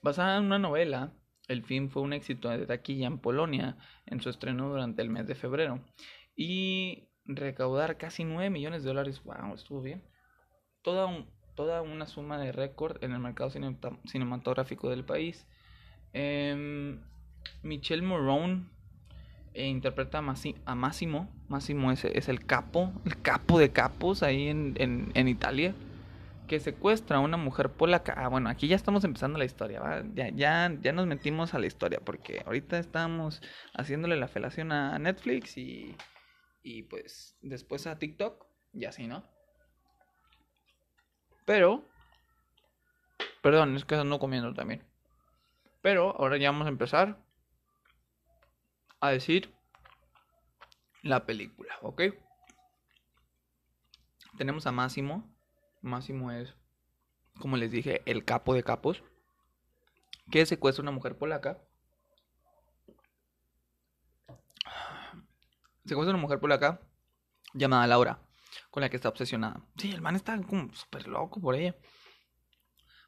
Basada 0.04 0.36
en 0.36 0.44
una 0.44 0.58
novela, 0.58 1.14
el 1.48 1.64
film 1.64 1.88
fue 1.88 2.02
un 2.02 2.12
éxito 2.12 2.50
de 2.50 2.66
taquilla 2.66 3.06
en 3.06 3.18
Polonia 3.18 3.78
en 4.04 4.20
su 4.20 4.28
estreno 4.28 4.68
durante 4.68 5.00
el 5.00 5.08
mes 5.08 5.26
de 5.26 5.34
febrero 5.34 5.80
y 6.36 7.08
recaudar 7.24 7.96
casi 7.96 8.22
9 8.22 8.50
millones 8.50 8.82
de 8.82 8.88
dólares. 8.88 9.22
Wow, 9.24 9.54
estuvo 9.54 9.80
bien. 9.80 10.04
Toda, 10.82 11.06
un- 11.06 11.26
toda 11.54 11.80
una 11.80 12.06
suma 12.06 12.36
de 12.38 12.52
récord 12.52 13.02
en 13.02 13.12
el 13.12 13.18
mercado 13.18 13.50
cinematográfico 14.04 14.90
del 14.90 15.04
país. 15.04 15.46
Em, 16.12 17.00
Michelle 17.62 18.02
Morone 18.02 18.68
eh, 19.54 19.68
interpreta 19.68 20.18
a, 20.18 20.34
a 20.66 20.74
Massimo. 20.74 21.30
Massimo 21.48 21.90
es, 21.92 22.04
el 22.04 22.44
capo, 22.44 22.92
el 23.06 23.22
capo 23.22 23.58
de 23.58 23.70
capos 23.70 24.22
ahí 24.22 24.48
en 24.48 25.28
Italia. 25.28 25.74
Que 26.46 26.60
secuestra 26.60 27.16
a 27.16 27.20
una 27.20 27.36
mujer 27.36 27.70
polaca. 27.72 28.14
Ah, 28.16 28.28
bueno, 28.28 28.50
aquí 28.50 28.68
ya 28.68 28.76
estamos 28.76 29.04
empezando 29.04 29.38
la 29.38 29.44
historia, 29.44 29.80
¿va? 29.80 30.02
Ya, 30.14 30.28
ya, 30.28 30.70
ya 30.80 30.92
nos 30.92 31.06
metimos 31.06 31.54
a 31.54 31.58
la 31.58 31.66
historia. 31.66 32.00
Porque 32.04 32.42
ahorita 32.44 32.78
estamos 32.78 33.40
haciéndole 33.74 34.16
la 34.16 34.28
felación 34.28 34.72
a 34.72 34.98
Netflix 34.98 35.56
y, 35.56 35.96
y 36.62 36.82
pues 36.82 37.36
después 37.40 37.86
a 37.86 37.98
TikTok. 37.98 38.46
Y 38.72 38.84
así, 38.84 39.06
¿no? 39.06 39.24
Pero. 41.44 41.88
Perdón, 43.42 43.76
es 43.76 43.84
que 43.84 43.94
ando 43.94 44.18
comiendo 44.18 44.52
también. 44.54 44.84
Pero 45.82 46.16
ahora 46.18 46.38
ya 46.38 46.50
vamos 46.50 46.66
a 46.66 46.70
empezar 46.70 47.18
a 49.00 49.10
decir 49.10 49.54
la 51.02 51.26
película, 51.26 51.76
¿ok? 51.82 52.02
Tenemos 54.38 54.66
a 54.66 54.72
Máximo. 54.72 55.33
Máximo 55.84 56.32
es, 56.32 56.54
como 57.38 57.56
les 57.56 57.70
dije, 57.70 58.02
el 58.06 58.24
capo 58.24 58.54
de 58.54 58.62
capos. 58.62 59.02
Que 60.30 60.46
secuestra 60.46 60.80
a 60.80 60.84
una 60.84 60.92
mujer 60.92 61.18
polaca. 61.18 61.62
Secuestra 65.84 66.12
a 66.12 66.14
una 66.14 66.22
mujer 66.22 66.40
polaca 66.40 66.80
llamada 67.52 67.86
Laura, 67.86 68.22
con 68.70 68.80
la 68.80 68.88
que 68.88 68.96
está 68.96 69.10
obsesionada. 69.10 69.62
Sí, 69.76 69.92
el 69.92 70.00
man 70.00 70.16
está 70.16 70.40
como 70.42 70.72
súper 70.72 71.06
loco 71.06 71.40
por 71.40 71.54
ella. 71.54 71.76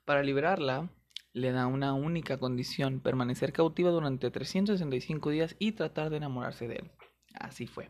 Para 0.05 0.23
liberarla, 0.23 0.91
le 1.33 1.53
da 1.53 1.67
una 1.67 1.95
única 1.95 2.39
condición, 2.39 3.01
permanecer 3.01 3.55
cautiva 3.55 3.91
durante 3.91 4.31
365 4.31 5.31
días 5.31 5.57
y 5.59 5.73
tratar 5.73 6.11
de 6.11 6.19
enamorarse 6.19 6.69
de 6.69 6.77
él. 6.77 6.93
Así 7.35 7.67
fue. 7.67 7.89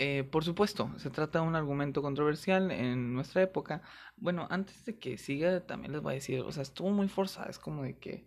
Eh, 0.00 0.22
por 0.24 0.44
supuesto, 0.44 0.92
se 0.98 1.10
trata 1.10 1.40
de 1.40 1.46
un 1.46 1.56
argumento 1.56 2.02
controversial 2.02 2.70
en 2.70 3.12
nuestra 3.14 3.42
época. 3.42 3.82
Bueno, 4.16 4.46
antes 4.50 4.84
de 4.84 4.98
que 4.98 5.18
siga, 5.18 5.66
también 5.66 5.92
les 5.92 6.00
voy 6.02 6.12
a 6.12 6.14
decir, 6.14 6.40
o 6.40 6.52
sea, 6.52 6.62
estuvo 6.62 6.90
muy 6.90 7.08
forzada, 7.08 7.50
es 7.50 7.58
como 7.58 7.82
de 7.82 7.98
que... 7.98 8.24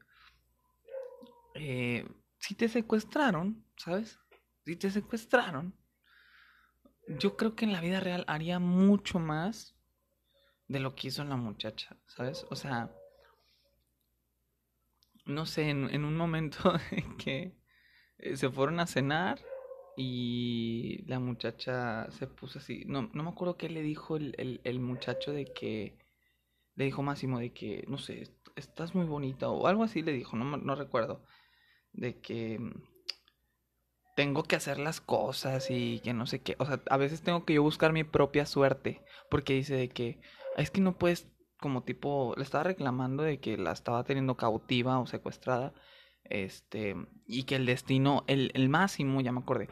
eh, 1.55 2.05
si 2.39 2.55
te 2.55 2.67
secuestraron, 2.69 3.63
¿sabes? 3.77 4.19
Si 4.65 4.75
te 4.75 4.89
secuestraron, 4.91 5.75
yo 7.07 7.37
creo 7.37 7.55
que 7.55 7.65
en 7.65 7.73
la 7.73 7.81
vida 7.81 7.99
real 7.99 8.23
haría 8.27 8.59
mucho 8.59 9.19
más 9.19 9.75
de 10.67 10.79
lo 10.79 10.95
que 10.95 11.07
hizo 11.09 11.23
la 11.23 11.35
muchacha, 11.35 11.97
¿sabes? 12.07 12.45
O 12.49 12.55
sea, 12.55 12.91
no 15.25 15.45
sé, 15.45 15.69
en, 15.69 15.89
en 15.89 16.05
un 16.05 16.15
momento 16.17 16.73
en 16.91 17.17
que 17.17 17.55
eh, 18.17 18.37
se 18.37 18.49
fueron 18.49 18.79
a 18.79 18.87
cenar 18.87 19.39
y 19.95 21.03
la 21.07 21.19
muchacha 21.19 22.10
se 22.12 22.27
puso 22.27 22.60
así. 22.60 22.83
No, 22.88 23.10
no 23.13 23.24
me 23.24 23.29
acuerdo 23.29 23.57
qué 23.57 23.69
le 23.69 23.81
dijo 23.83 24.17
el, 24.17 24.36
el, 24.38 24.62
el 24.63 24.79
muchacho 24.79 25.31
de 25.33 25.45
que. 25.45 25.98
Le 26.75 26.86
dijo 26.86 27.03
Máximo 27.03 27.39
de 27.39 27.53
que, 27.53 27.86
no 27.89 27.98
sé, 28.00 28.21
est- 28.24 28.50
estás 28.55 28.95
muy 28.95 29.05
bonita 29.05 29.50
o 29.50 29.67
algo 29.67 29.83
así 29.83 30.01
le 30.03 30.13
dijo, 30.13 30.38
no, 30.38 30.57
no 30.57 30.75
recuerdo. 30.75 31.24
De 31.93 32.19
que 32.21 32.60
mm, 32.60 32.71
tengo 34.15 34.43
que 34.43 34.55
hacer 34.55 34.77
las 34.79 35.01
cosas 35.01 35.67
y 35.69 36.00
que 36.01 36.13
no 36.13 36.25
sé 36.27 36.41
qué. 36.41 36.55
O 36.60 36.65
sea, 36.65 36.81
a 36.89 36.98
veces 36.98 37.21
tengo 37.21 37.45
que 37.45 37.53
yo 37.55 37.63
buscar 37.63 37.93
mi 37.93 38.03
propia 38.03 38.45
suerte. 38.45 39.01
Porque 39.29 39.53
dice 39.53 39.75
de 39.75 39.89
que 39.89 40.19
es 40.57 40.71
que 40.71 40.81
no 40.81 40.98
puedes, 40.98 41.27
como 41.60 41.83
tipo, 41.83 42.33
le 42.38 42.43
estaba 42.43 42.65
reclamando 42.65 43.24
de 43.24 43.39
que 43.39 43.57
la 43.57 43.71
estaba 43.71 44.03
teniendo 44.03 44.36
cautiva 44.38 45.00
o 45.00 45.07
secuestrada. 45.07 45.74
Este, 46.25 46.95
y 47.25 47.43
que 47.43 47.55
el 47.55 47.65
destino, 47.65 48.24
el, 48.27 48.51
el 48.53 48.69
Máximo, 48.69 49.21
ya 49.21 49.31
me 49.31 49.39
acordé. 49.39 49.69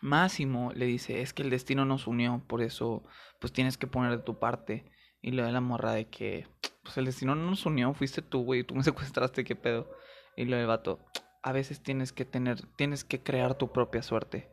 Máximo 0.00 0.72
le 0.74 0.86
dice, 0.86 1.22
es 1.22 1.32
que 1.32 1.42
el 1.42 1.50
destino 1.50 1.84
nos 1.84 2.06
unió, 2.06 2.42
por 2.46 2.62
eso 2.62 3.02
pues 3.40 3.52
tienes 3.52 3.76
que 3.78 3.86
poner 3.86 4.10
de 4.10 4.22
tu 4.22 4.38
parte. 4.38 4.90
Y 5.20 5.32
lo 5.32 5.44
de 5.44 5.52
la 5.52 5.60
morra 5.60 5.92
de 5.92 6.08
que, 6.08 6.46
pues 6.84 6.96
el 6.96 7.06
destino 7.06 7.34
no 7.34 7.50
nos 7.50 7.66
unió, 7.66 7.92
fuiste 7.92 8.22
tú, 8.22 8.44
güey, 8.44 8.64
tú 8.64 8.74
me 8.74 8.82
secuestraste, 8.84 9.44
qué 9.44 9.56
pedo. 9.56 9.90
Y 10.36 10.44
lo 10.44 10.56
del 10.56 10.66
vato, 10.66 11.00
a 11.42 11.52
veces 11.52 11.82
tienes 11.82 12.12
que 12.12 12.24
tener, 12.24 12.62
tienes 12.76 13.04
que 13.04 13.22
crear 13.22 13.56
tu 13.56 13.72
propia 13.72 14.02
suerte. 14.02 14.48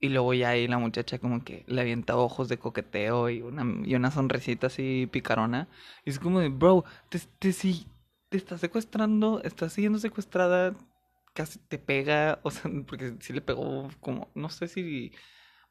Y 0.00 0.10
luego 0.10 0.32
ya 0.32 0.50
ahí 0.50 0.68
la 0.68 0.78
muchacha 0.78 1.18
como 1.18 1.42
que 1.44 1.64
le 1.66 1.80
avienta 1.80 2.16
ojos 2.16 2.48
de 2.48 2.58
coqueteo 2.58 3.30
y 3.30 3.42
una, 3.42 3.64
y 3.84 4.10
sonrisita 4.12 4.68
así 4.68 5.08
picarona. 5.10 5.68
Y 6.04 6.10
es 6.10 6.20
como 6.20 6.40
de, 6.40 6.50
bro, 6.50 6.84
te, 7.08 7.18
te, 7.38 7.52
sí, 7.52 7.88
te 8.28 8.36
estás 8.36 8.60
secuestrando, 8.60 9.42
estás 9.42 9.72
siendo 9.72 9.98
secuestrada, 9.98 10.76
casi 11.38 11.60
te 11.60 11.78
pega, 11.78 12.40
o 12.42 12.50
sea, 12.50 12.64
porque 12.86 13.14
sí 13.20 13.32
le 13.32 13.40
pegó 13.40 13.88
como, 14.00 14.30
no 14.34 14.50
sé 14.50 14.66
si, 14.66 15.12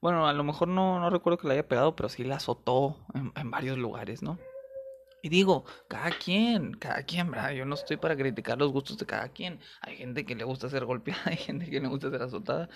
bueno, 0.02 0.26
a 0.28 0.34
lo 0.34 0.44
mejor 0.46 0.70
no, 0.70 1.00
no 1.00 1.10
recuerdo 1.10 1.38
que 1.38 1.48
le 1.48 1.56
haya 1.56 1.68
pegado, 1.68 1.96
pero 1.96 2.08
sí 2.08 2.24
la 2.24 2.38
azotó 2.38 3.06
en, 3.14 3.52
varios 3.52 3.78
lugares, 3.78 4.24
¿no? 4.24 4.40
Y 5.22 5.30
digo, 5.30 5.66
cada 5.90 6.12
quien, 6.12 6.74
cada 6.76 7.04
quien, 7.04 7.32
¿verdad? 7.32 7.52
Yo 7.52 7.66
no 7.66 7.76
estoy 7.76 7.98
para 7.98 8.16
criticar 8.16 8.58
los 8.58 8.72
gustos 8.72 8.98
de 8.98 9.06
cada 9.06 9.30
quien. 9.30 9.60
Hay 9.82 9.98
gente 9.98 10.26
que 10.26 10.36
le 10.36 10.46
gusta 10.46 10.70
ser 10.70 10.86
golpeada, 10.86 11.22
hay 11.26 11.38
gente 11.38 11.70
que 11.70 11.82
le 11.82 11.88
gusta 11.90 12.10
ser 12.12 12.22
azotada. 12.22 12.70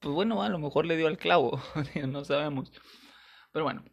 Pues 0.00 0.14
bueno, 0.14 0.42
a 0.42 0.48
lo 0.48 0.58
mejor 0.58 0.86
le 0.86 0.96
dio 0.96 1.06
al 1.06 1.18
clavo, 1.18 1.60
no 2.08 2.24
sabemos. 2.24 2.72
Pero 3.52 3.64
bueno, 3.64 3.84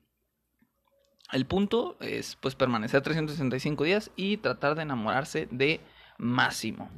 el 1.32 1.46
punto 1.46 1.98
es 2.00 2.38
pues 2.42 2.56
permanecer 2.56 3.02
365 3.04 3.84
días 3.84 4.12
y 4.16 4.38
tratar 4.38 4.76
de 4.76 4.82
enamorarse 4.82 5.48
de 5.52 5.82
Máximo. 6.18 6.90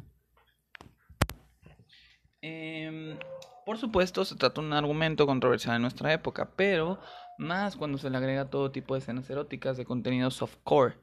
Em, 2.45 3.17
por 3.65 3.77
supuesto, 3.77 4.25
se 4.25 4.35
trata 4.35 4.59
de 4.59 4.67
un 4.67 4.73
argumento 4.73 5.25
controversial 5.25 5.77
en 5.77 5.81
nuestra 5.81 6.11
época, 6.11 6.51
pero 6.57 6.99
más 7.37 7.77
cuando 7.77 7.97
se 7.97 8.09
le 8.09 8.17
agrega 8.17 8.49
todo 8.49 8.69
tipo 8.69 8.93
de 8.93 8.99
escenas 8.99 9.29
eróticas 9.29 9.77
de 9.77 9.85
contenido 9.85 10.29
softcore. 10.29 10.95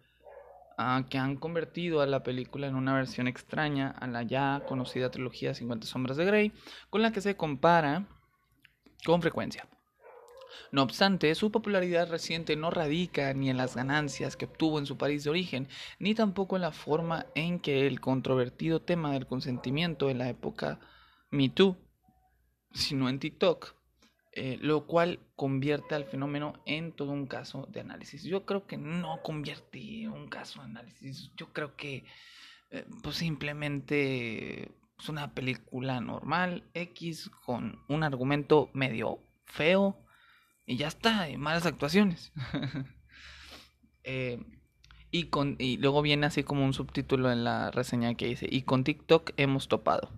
ah, 0.77 1.05
que 1.09 1.19
han 1.19 1.37
convertido 1.37 2.03
a 2.03 2.07
la 2.07 2.23
película 2.23 2.67
en 2.67 2.75
una 2.75 2.95
versión 2.95 3.27
extraña 3.27 3.91
a 3.91 4.07
la 4.07 4.23
ya 4.23 4.63
conocida 4.67 5.11
trilogía 5.11 5.55
50 5.55 5.87
sombras 5.87 6.17
de 6.19 6.27
Grey, 6.27 6.53
con 6.91 7.03
la 7.03 7.13
que 7.13 7.23
se 7.23 7.37
compara 7.37 8.07
con 9.07 9.23
frecuencia. 9.23 9.67
No 10.73 10.83
obstante, 10.83 11.35
su 11.35 11.51
popularidad 11.51 12.11
reciente 12.11 12.57
no 12.57 12.71
radica 12.71 13.33
ni 13.35 13.51
en 13.51 13.57
las 13.57 13.77
ganancias 13.77 14.37
que 14.37 14.45
obtuvo 14.47 14.79
en 14.79 14.87
su 14.87 14.99
país 14.99 15.25
de 15.25 15.31
origen, 15.31 15.69
ni 15.99 16.15
tampoco 16.15 16.57
en 16.57 16.63
la 16.63 16.73
forma 16.73 17.27
en 17.35 17.61
que 17.61 17.87
el 17.87 18.01
controvertido 18.01 18.81
tema 18.83 19.13
del 19.13 19.27
consentimiento 19.27 20.11
en 20.11 20.19
la 20.19 20.29
época 20.29 20.81
Me 21.31 21.49
Too, 21.49 21.77
sino 22.73 23.09
en 23.09 23.19
TikTok, 23.19 23.75
eh, 24.33 24.59
lo 24.61 24.87
cual 24.87 25.21
convierte 25.37 25.95
al 25.95 26.05
fenómeno 26.05 26.55
en 26.67 26.93
todo 26.93 27.13
un 27.13 27.27
caso 27.27 27.67
de 27.71 27.81
análisis. 27.81 28.23
Yo 28.25 28.47
creo 28.47 28.67
que 28.67 28.77
no 28.77 29.23
convierte 29.23 30.09
un 30.09 30.29
caso 30.29 30.61
de 30.61 30.67
análisis, 30.67 31.33
yo 31.37 31.53
creo 31.53 31.77
que 31.77 32.05
eh, 32.71 32.87
pues 33.03 33.17
simplemente 33.17 34.71
es 34.99 35.09
una 35.09 35.35
película 35.35 36.01
normal, 36.01 36.69
X, 36.75 37.31
con 37.45 37.83
un 37.89 38.03
argumento 38.03 38.71
medio 38.75 39.21
feo, 39.45 40.05
y 40.67 40.77
ya 40.77 40.89
está, 40.89 41.27
malas 41.37 41.67
actuaciones. 41.67 42.33
Eh, 44.03 44.43
y, 45.11 45.25
con, 45.25 45.57
y 45.59 45.77
luego 45.77 46.01
viene 46.01 46.25
así 46.25 46.43
como 46.43 46.65
un 46.65 46.73
subtítulo 46.73 47.31
en 47.31 47.45
la 47.45 47.71
reseña 47.71 48.15
que 48.15 48.27
dice, 48.27 48.47
y 48.51 48.63
con 48.63 48.83
TikTok 48.83 49.33
hemos 49.37 49.69
topado. 49.69 50.11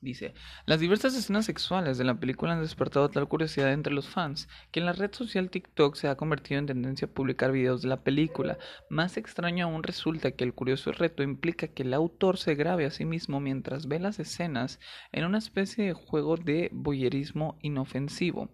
Dice, 0.00 0.32
las 0.64 0.78
diversas 0.78 1.16
escenas 1.16 1.46
sexuales 1.46 1.98
de 1.98 2.04
la 2.04 2.20
película 2.20 2.52
han 2.52 2.62
despertado 2.62 3.08
tal 3.08 3.26
curiosidad 3.26 3.72
entre 3.72 3.92
los 3.92 4.08
fans 4.08 4.48
que 4.70 4.78
en 4.78 4.86
la 4.86 4.92
red 4.92 5.12
social 5.12 5.50
TikTok 5.50 5.96
se 5.96 6.08
ha 6.08 6.16
convertido 6.16 6.60
en 6.60 6.66
tendencia 6.66 7.06
a 7.08 7.10
publicar 7.10 7.50
videos 7.50 7.82
de 7.82 7.88
la 7.88 8.02
película. 8.04 8.58
Más 8.88 9.16
extraño 9.16 9.66
aún 9.66 9.82
resulta 9.82 10.30
que 10.32 10.44
el 10.44 10.54
curioso 10.54 10.92
reto 10.92 11.22
implica 11.22 11.68
que 11.68 11.82
el 11.82 11.94
autor 11.94 12.38
se 12.38 12.54
grabe 12.54 12.86
a 12.86 12.90
sí 12.90 13.04
mismo 13.04 13.40
mientras 13.40 13.88
ve 13.88 13.98
las 13.98 14.20
escenas 14.20 14.78
en 15.10 15.24
una 15.24 15.38
especie 15.38 15.86
de 15.86 15.92
juego 15.94 16.36
de 16.36 16.70
boyerismo 16.72 17.58
inofensivo. 17.62 18.50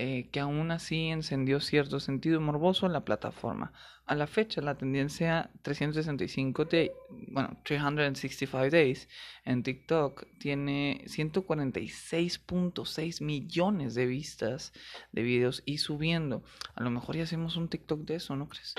Eh, 0.00 0.28
que 0.30 0.38
aún 0.38 0.70
así 0.70 1.08
encendió 1.08 1.58
cierto 1.58 1.98
sentido 1.98 2.40
morboso 2.40 2.86
en 2.86 2.92
la 2.92 3.04
plataforma. 3.04 3.72
A 4.06 4.14
la 4.14 4.28
fecha, 4.28 4.60
la 4.60 4.78
tendencia 4.78 5.50
365 5.62 6.66
de, 6.66 6.92
bueno, 7.10 7.58
365 7.64 8.70
days 8.70 9.08
en 9.44 9.64
TikTok 9.64 10.24
tiene 10.38 11.02
146.6 11.06 13.24
millones 13.24 13.96
de 13.96 14.06
vistas 14.06 14.72
de 15.10 15.24
videos 15.24 15.64
y 15.66 15.78
subiendo. 15.78 16.44
A 16.76 16.84
lo 16.84 16.92
mejor 16.92 17.16
ya 17.16 17.24
hacemos 17.24 17.56
un 17.56 17.68
TikTok 17.68 18.02
de 18.02 18.14
eso, 18.14 18.36
¿no 18.36 18.48
crees? 18.48 18.76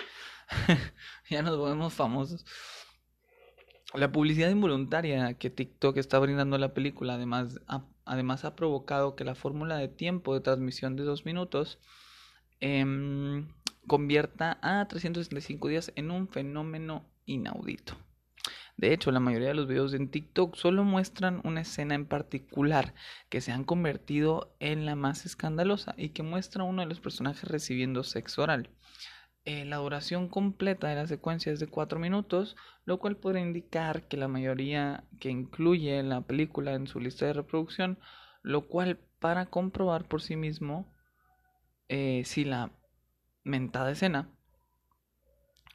ya 1.29 1.41
nos 1.41 1.57
volvemos 1.57 1.93
famosos. 1.93 2.45
La 3.93 4.09
publicidad 4.09 4.49
involuntaria 4.49 5.33
que 5.33 5.49
TikTok 5.49 5.97
está 5.97 6.17
brindando 6.17 6.55
a 6.55 6.59
la 6.59 6.73
película 6.73 7.15
además 7.15 7.59
además 8.09 8.43
ha 8.43 8.55
provocado 8.55 9.15
que 9.15 9.23
la 9.23 9.35
fórmula 9.35 9.77
de 9.77 9.87
tiempo 9.87 10.33
de 10.33 10.41
transmisión 10.41 10.95
de 10.95 11.03
dos 11.03 11.25
minutos 11.25 11.79
em, 12.59 13.47
convierta 13.87 14.57
a 14.61 14.87
365 14.87 15.67
días 15.67 15.91
en 15.95 16.09
un 16.11 16.27
fenómeno 16.27 17.05
inaudito. 17.25 17.95
De 18.77 18.93
hecho, 18.93 19.11
la 19.11 19.19
mayoría 19.19 19.49
de 19.49 19.53
los 19.53 19.67
videos 19.67 19.93
en 19.93 20.09
TikTok 20.09 20.55
solo 20.55 20.83
muestran 20.83 21.41
una 21.43 21.61
escena 21.61 21.95
en 21.95 22.05
particular 22.05 22.95
que 23.29 23.41
se 23.41 23.51
han 23.51 23.63
convertido 23.63 24.55
en 24.59 24.85
la 24.85 24.95
más 24.95 25.25
escandalosa 25.25 25.93
y 25.97 26.09
que 26.09 26.23
muestra 26.23 26.63
a 26.63 26.65
uno 26.65 26.81
de 26.81 26.87
los 26.87 26.99
personajes 26.99 27.47
recibiendo 27.47 28.03
sexo 28.03 28.41
oral. 28.41 28.69
Eh, 29.45 29.65
la 29.65 29.77
duración 29.77 30.27
completa 30.27 30.89
de 30.89 30.95
la 30.95 31.07
secuencia 31.07 31.51
es 31.51 31.59
de 31.59 31.67
4 31.67 31.99
minutos, 31.99 32.55
lo 32.85 32.99
cual 32.99 33.15
podría 33.17 33.41
indicar 33.41 34.07
que 34.07 34.17
la 34.17 34.27
mayoría 34.27 35.03
que 35.19 35.29
incluye 35.29 36.03
la 36.03 36.21
película 36.21 36.73
en 36.73 36.87
su 36.87 36.99
lista 36.99 37.25
de 37.25 37.33
reproducción, 37.33 37.97
lo 38.43 38.67
cual 38.67 38.99
para 39.19 39.47
comprobar 39.47 40.07
por 40.07 40.21
sí 40.21 40.35
mismo 40.35 40.93
eh, 41.87 42.23
si 42.25 42.45
la 42.45 42.71
mentada 43.43 43.91
escena 43.91 44.29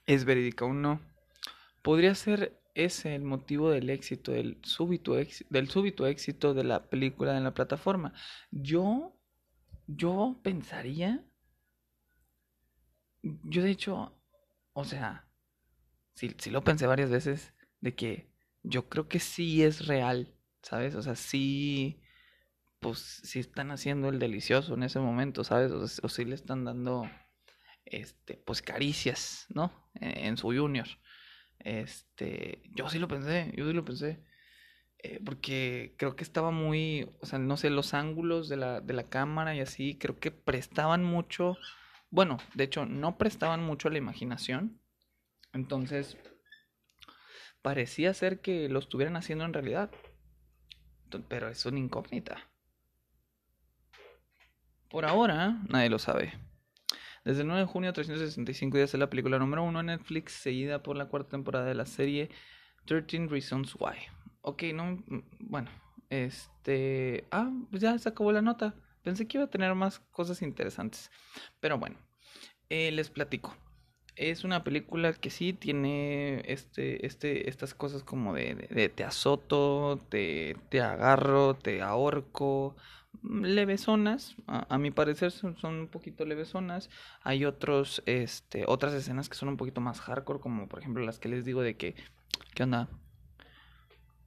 es 0.07 0.25
verídica 0.25 0.65
o 0.65 0.73
no. 0.73 1.01
Podría 1.83 2.15
ser 2.15 2.61
ese 2.75 3.15
el 3.15 3.23
motivo 3.23 3.71
del 3.71 3.91
éxito, 3.91 4.33
del 4.33 4.59
súbito, 4.63 5.15
del 5.15 5.69
súbito 5.69 6.07
éxito 6.07 6.55
de 6.55 6.65
la 6.65 6.89
película 6.89 7.37
en 7.37 7.45
la 7.45 7.55
plataforma. 7.55 8.13
Yo, 8.51 9.17
yo 9.87 10.39
pensaría 10.43 11.25
yo 13.45 13.63
de 13.63 13.71
hecho, 13.71 14.13
o 14.73 14.85
sea, 14.85 15.27
sí, 16.15 16.35
sí 16.39 16.51
lo 16.51 16.65
pensé 16.65 16.87
varias 16.87 17.11
veces 17.11 17.55
de 17.81 17.95
que 17.95 18.31
yo 18.63 18.89
creo 18.89 19.09
que 19.09 19.21
sí 19.21 19.63
es 19.63 19.87
real, 19.87 20.35
¿sabes? 20.63 20.95
O 20.95 21.03
sea, 21.03 21.15
sí, 21.15 22.01
pues 22.81 22.99
sí 22.99 23.41
están 23.41 23.71
haciendo 23.71 24.09
el 24.09 24.19
delicioso 24.19 24.75
en 24.75 24.83
ese 24.83 25.01
momento, 25.01 25.45
¿sabes? 25.45 25.73
O, 25.73 26.07
o 26.07 26.09
sí 26.09 26.25
le 26.25 26.35
están 26.35 26.65
dando, 26.65 27.09
este, 27.85 28.37
pues 28.37 28.63
caricias, 28.63 29.47
¿no? 29.51 29.73
E, 30.01 30.27
en, 30.27 30.37
su 30.37 30.49
junior. 30.49 30.87
Este, 31.59 32.63
yo 32.75 32.89
sí 32.89 32.99
lo 32.99 33.09
pensé, 33.09 33.53
yo 33.57 33.67
sí 33.67 33.73
lo 33.73 33.85
pensé. 33.85 34.23
Eh, 34.99 35.21
porque 35.25 35.95
creo 35.99 36.17
que 36.17 36.25
estaba 36.25 36.51
muy, 36.51 37.11
o 37.21 37.27
sea, 37.27 37.39
no 37.39 37.57
sé, 37.59 37.71
los 37.71 37.93
ángulos 37.95 38.49
de 38.49 38.57
la, 38.57 38.81
de 38.81 38.95
la 38.95 39.09
cámara 39.09 39.55
y 39.55 39.61
así, 39.61 39.99
creo 39.99 40.19
que 40.19 40.31
prestaban 40.31 41.05
mucho 41.05 41.59
bueno, 42.15 42.39
de 42.55 42.63
hecho, 42.63 42.87
no 42.87 43.19
prestaban 43.19 43.65
mucho 43.65 43.89
a 43.89 43.91
la 43.91 43.99
imaginación. 43.99 44.81
Entonces, 45.53 46.17
parecía 47.61 48.15
ser 48.15 48.41
que 48.41 48.69
lo 48.69 48.79
estuvieran 48.79 49.17
haciendo 49.17 49.45
en 49.45 49.53
realidad. 49.53 49.91
Pero 51.29 51.49
es 51.49 51.67
una 51.67 51.81
incógnita. 51.81 52.39
Por 54.89 55.07
ahora, 55.07 55.61
nadie 55.69 55.91
lo 55.91 55.99
sabe. 55.99 56.33
Desde 57.25 57.41
el 57.41 57.49
9 57.49 57.63
de 57.63 57.67
junio, 57.67 57.93
365 57.93 58.77
días 58.77 58.95
es 58.95 59.01
la 59.01 59.11
película 59.11 59.41
número 59.41 59.65
uno 59.65 59.81
en 59.81 59.87
Netflix, 59.87 60.35
seguida 60.35 60.85
por 60.85 60.97
la 60.97 61.07
cuarta 61.07 61.31
temporada 61.31 61.65
de 61.65 61.75
la 61.75 61.85
serie 61.85 62.31
13 62.85 63.27
Reasons 63.27 63.75
Why. 63.75 63.97
Ok, 64.43 64.63
no. 64.73 65.03
Bueno, 65.41 65.69
este. 66.11 67.27
Ah, 67.33 67.51
pues 67.73 67.83
ya 67.83 67.99
se 67.99 68.09
acabó 68.09 68.31
la 68.31 68.41
nota. 68.41 68.77
Pensé 69.05 69.29
que 69.29 69.37
iba 69.37 69.45
a 69.45 69.51
tener 69.51 69.75
más 69.75 70.01
cosas 70.11 70.43
interesantes. 70.43 71.11
Pero 71.61 71.79
bueno, 71.79 71.97
eh, 72.71 72.91
les 72.91 73.11
platico. 73.11 73.55
Es 74.17 74.45
una 74.45 74.65
película 74.65 75.13
que 75.13 75.31
sí 75.31 75.53
tiene 75.53 76.43
este, 76.47 77.05
este, 77.07 77.49
estas 77.51 77.75
cosas 77.75 78.03
como 78.03 78.33
de, 78.33 78.55
de, 78.71 78.89
te 78.89 79.05
azoto, 79.05 80.01
te, 80.09 80.57
te, 80.71 80.81
agarro, 80.81 81.55
te 81.55 81.83
ahorco. 81.83 82.77
Mm, 83.23 83.45
levesonas, 83.45 84.37
a, 84.47 84.75
a 84.75 84.79
mi 84.79 84.91
parecer 84.91 85.33
son, 85.33 85.57
son, 85.59 85.75
un 85.75 85.89
poquito 85.89 86.25
levesonas. 86.25 86.91
Hay 87.23 87.45
otros, 87.45 88.03
este, 88.07 88.65
otras 88.67 88.95
escenas 88.95 89.29
que 89.29 89.37
son 89.37 89.51
un 89.51 89.57
poquito 89.57 89.81
más 89.81 90.01
hardcore, 90.01 90.41
como 90.41 90.69
por 90.69 90.79
ejemplo 90.81 91.05
las 91.05 91.19
que 91.19 91.29
les 91.29 91.45
digo 91.45 91.63
de 91.63 91.77
que, 91.77 91.95
¿qué 92.55 92.63
onda? 92.63 92.89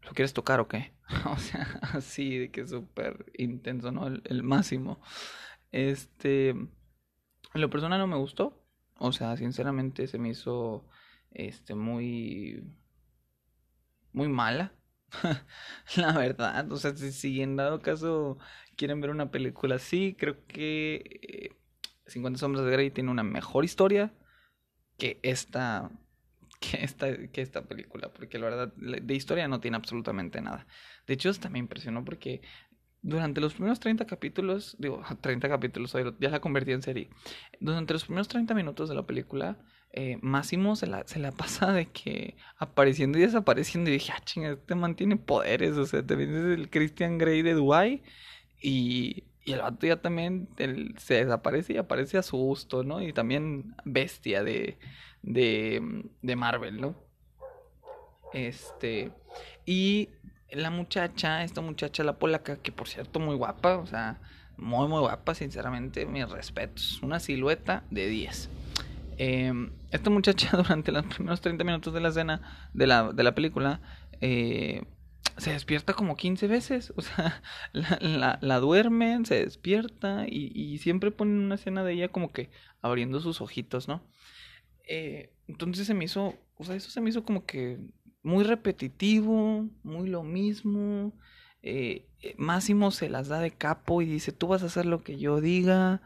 ¿Lo 0.07 0.13
quieres 0.13 0.33
tocar 0.33 0.61
o 0.61 0.67
qué? 0.69 0.93
o 1.25 1.37
sea, 1.37 1.79
así 1.81 2.37
de 2.37 2.51
que 2.51 2.65
súper 2.65 3.25
intenso, 3.37 3.91
¿no? 3.91 4.07
El, 4.07 4.43
máximo. 4.43 5.01
Este. 5.71 6.55
Lo 7.53 7.69
personal 7.69 7.99
no 7.99 8.07
me 8.07 8.15
gustó. 8.15 8.63
O 8.99 9.11
sea, 9.11 9.35
sinceramente 9.35 10.07
se 10.07 10.17
me 10.17 10.29
hizo. 10.29 10.87
Este, 11.31 11.75
muy. 11.75 12.63
Muy 14.13 14.29
mala. 14.29 14.73
la 15.97 16.13
verdad. 16.13 16.71
O 16.71 16.77
sea, 16.77 16.95
si, 16.95 17.41
en 17.41 17.57
dado 17.57 17.81
caso 17.81 18.37
quieren 18.77 19.01
ver 19.01 19.09
una 19.09 19.29
película 19.29 19.75
así, 19.75 20.15
creo 20.17 20.45
que. 20.47 21.57
50 22.05 22.37
eh, 22.37 22.39
Sombras 22.39 22.63
de 22.63 22.71
Grey 22.71 22.91
tiene 22.91 23.11
una 23.11 23.23
mejor 23.23 23.65
historia 23.65 24.13
que 24.97 25.19
esta 25.21 25.91
que 26.71 26.83
esta, 26.83 27.27
que 27.27 27.41
esta 27.41 27.63
película, 27.63 28.11
porque 28.13 28.39
la 28.39 28.49
verdad, 28.49 28.73
de 28.75 29.15
historia 29.15 29.47
no 29.47 29.59
tiene 29.59 29.77
absolutamente 29.77 30.41
nada. 30.41 30.67
De 31.05 31.13
hecho, 31.13 31.29
hasta 31.29 31.49
me 31.49 31.59
impresionó 31.59 32.03
porque 32.03 32.41
durante 33.01 33.41
los 33.41 33.53
primeros 33.53 33.79
30 33.79 34.05
capítulos, 34.05 34.75
digo, 34.79 35.01
30 35.21 35.49
capítulos, 35.49 35.95
ya 36.19 36.29
la 36.29 36.41
convertí 36.41 36.71
en 36.71 36.81
serie. 36.81 37.09
Durante 37.59 37.93
los 37.93 38.05
primeros 38.05 38.27
30 38.27 38.53
minutos 38.53 38.89
de 38.89 38.95
la 38.95 39.05
película, 39.05 39.57
eh, 39.93 40.17
Máximo 40.21 40.75
se 40.75 40.87
la, 40.87 41.07
se 41.07 41.19
la 41.19 41.31
pasa 41.31 41.71
de 41.71 41.87
que 41.87 42.35
apareciendo 42.57 43.17
y 43.17 43.21
desapareciendo. 43.21 43.89
Y 43.89 43.93
dije, 43.93 44.11
ah, 44.15 44.21
chinga, 44.23 44.51
este 44.51 44.75
man 44.75 44.95
tiene 44.95 45.17
poderes. 45.17 45.77
O 45.77 45.85
sea, 45.85 46.05
también 46.05 46.35
es 46.35 46.57
el 46.57 46.69
Christian 46.69 47.17
Grey 47.17 47.41
de 47.41 47.53
Dubai. 47.53 48.03
Y, 48.61 49.23
y 49.47 49.53
el 49.53 49.61
vato 49.61 49.87
ya 49.87 49.95
también 50.01 50.49
se 50.97 51.23
desaparece 51.23 51.71
y 51.71 51.77
aparece 51.77 52.17
a 52.17 52.21
su 52.21 52.35
gusto, 52.35 52.83
¿no? 52.83 53.01
Y 53.01 53.13
también 53.13 53.75
bestia 53.85 54.43
de, 54.43 54.77
de, 55.21 56.03
de 56.21 56.35
Marvel, 56.35 56.81
¿no? 56.81 56.95
Este. 58.33 59.13
Y 59.65 60.09
la 60.51 60.69
muchacha, 60.69 61.45
esta 61.45 61.61
muchacha, 61.61 62.03
la 62.03 62.19
polaca, 62.19 62.57
que 62.57 62.73
por 62.73 62.89
cierto, 62.89 63.21
muy 63.21 63.37
guapa, 63.37 63.77
o 63.77 63.85
sea, 63.85 64.19
muy, 64.57 64.89
muy 64.89 64.99
guapa, 64.99 65.33
sinceramente, 65.33 66.05
mis 66.05 66.29
respetos. 66.29 67.01
Una 67.01 67.21
silueta 67.21 67.85
de 67.89 68.05
10. 68.09 68.49
Em, 69.17 69.71
esta 69.91 70.09
muchacha 70.09 70.57
durante 70.57 70.91
los 70.91 71.05
primeros 71.05 71.39
30 71.39 71.63
minutos 71.63 71.93
de 71.93 72.01
la 72.01 72.09
escena, 72.09 72.69
de 72.73 72.85
la, 72.85 73.13
de 73.13 73.23
la 73.23 73.33
película, 73.33 73.79
eh, 74.19 74.83
se 75.37 75.51
despierta 75.51 75.93
como 75.93 76.15
15 76.15 76.47
veces. 76.47 76.93
O 76.95 77.01
sea, 77.01 77.41
la, 78.41 78.59
duermen, 78.59 79.25
se 79.25 79.43
despierta 79.43 80.25
y, 80.27 80.77
siempre 80.79 81.11
ponen 81.11 81.39
una 81.39 81.55
escena 81.55 81.83
de 81.83 81.93
ella 81.93 82.09
como 82.09 82.31
que 82.31 82.49
abriendo 82.81 83.19
sus 83.19 83.41
ojitos, 83.41 83.87
¿no? 83.87 84.03
Eh, 84.87 85.33
entonces 85.47 85.87
se 85.87 85.93
me 85.93 86.05
hizo, 86.05 86.35
o 86.57 86.63
sea, 86.63 86.75
eso 86.75 86.89
se 86.89 87.01
me 87.01 87.09
hizo 87.09 87.23
como 87.23 87.45
que 87.45 87.79
muy 88.23 88.43
repetitivo, 88.43 89.67
muy 89.83 90.09
lo 90.09 90.23
mismo. 90.23 91.13
Eh, 91.61 92.07
Máximo 92.37 92.91
se 92.91 93.09
las 93.09 93.27
da 93.27 93.39
de 93.39 93.51
capo 93.51 94.01
y 94.01 94.05
dice, 94.05 94.31
tú 94.31 94.47
vas 94.47 94.63
a 94.63 94.67
hacer 94.67 94.85
lo 94.85 95.03
que 95.03 95.17
yo 95.17 95.41
diga 95.41 96.01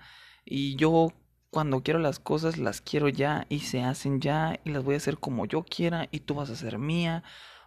y 0.46 0.76
yo 0.76 1.14
cuando 1.50 1.84
quiero 1.84 2.00
las 2.00 2.20
cosas 2.20 2.58
las 2.58 2.82
quiero 2.82 3.10
ya 3.10 3.46
y 3.50 3.60
se 3.60 3.82
hacen 3.84 4.22
ya 4.22 4.60
y 4.64 4.72
las 4.72 4.84
voy 4.84 4.96
a 4.96 4.98
hacer 4.98 5.18
como 5.18 5.46
yo 5.46 5.64
quiera 5.64 6.08
y 6.12 6.22
tú 6.22 6.36
vas 6.36 6.50
a 6.50 6.56
ser 6.56 6.80
mía. 6.80 7.24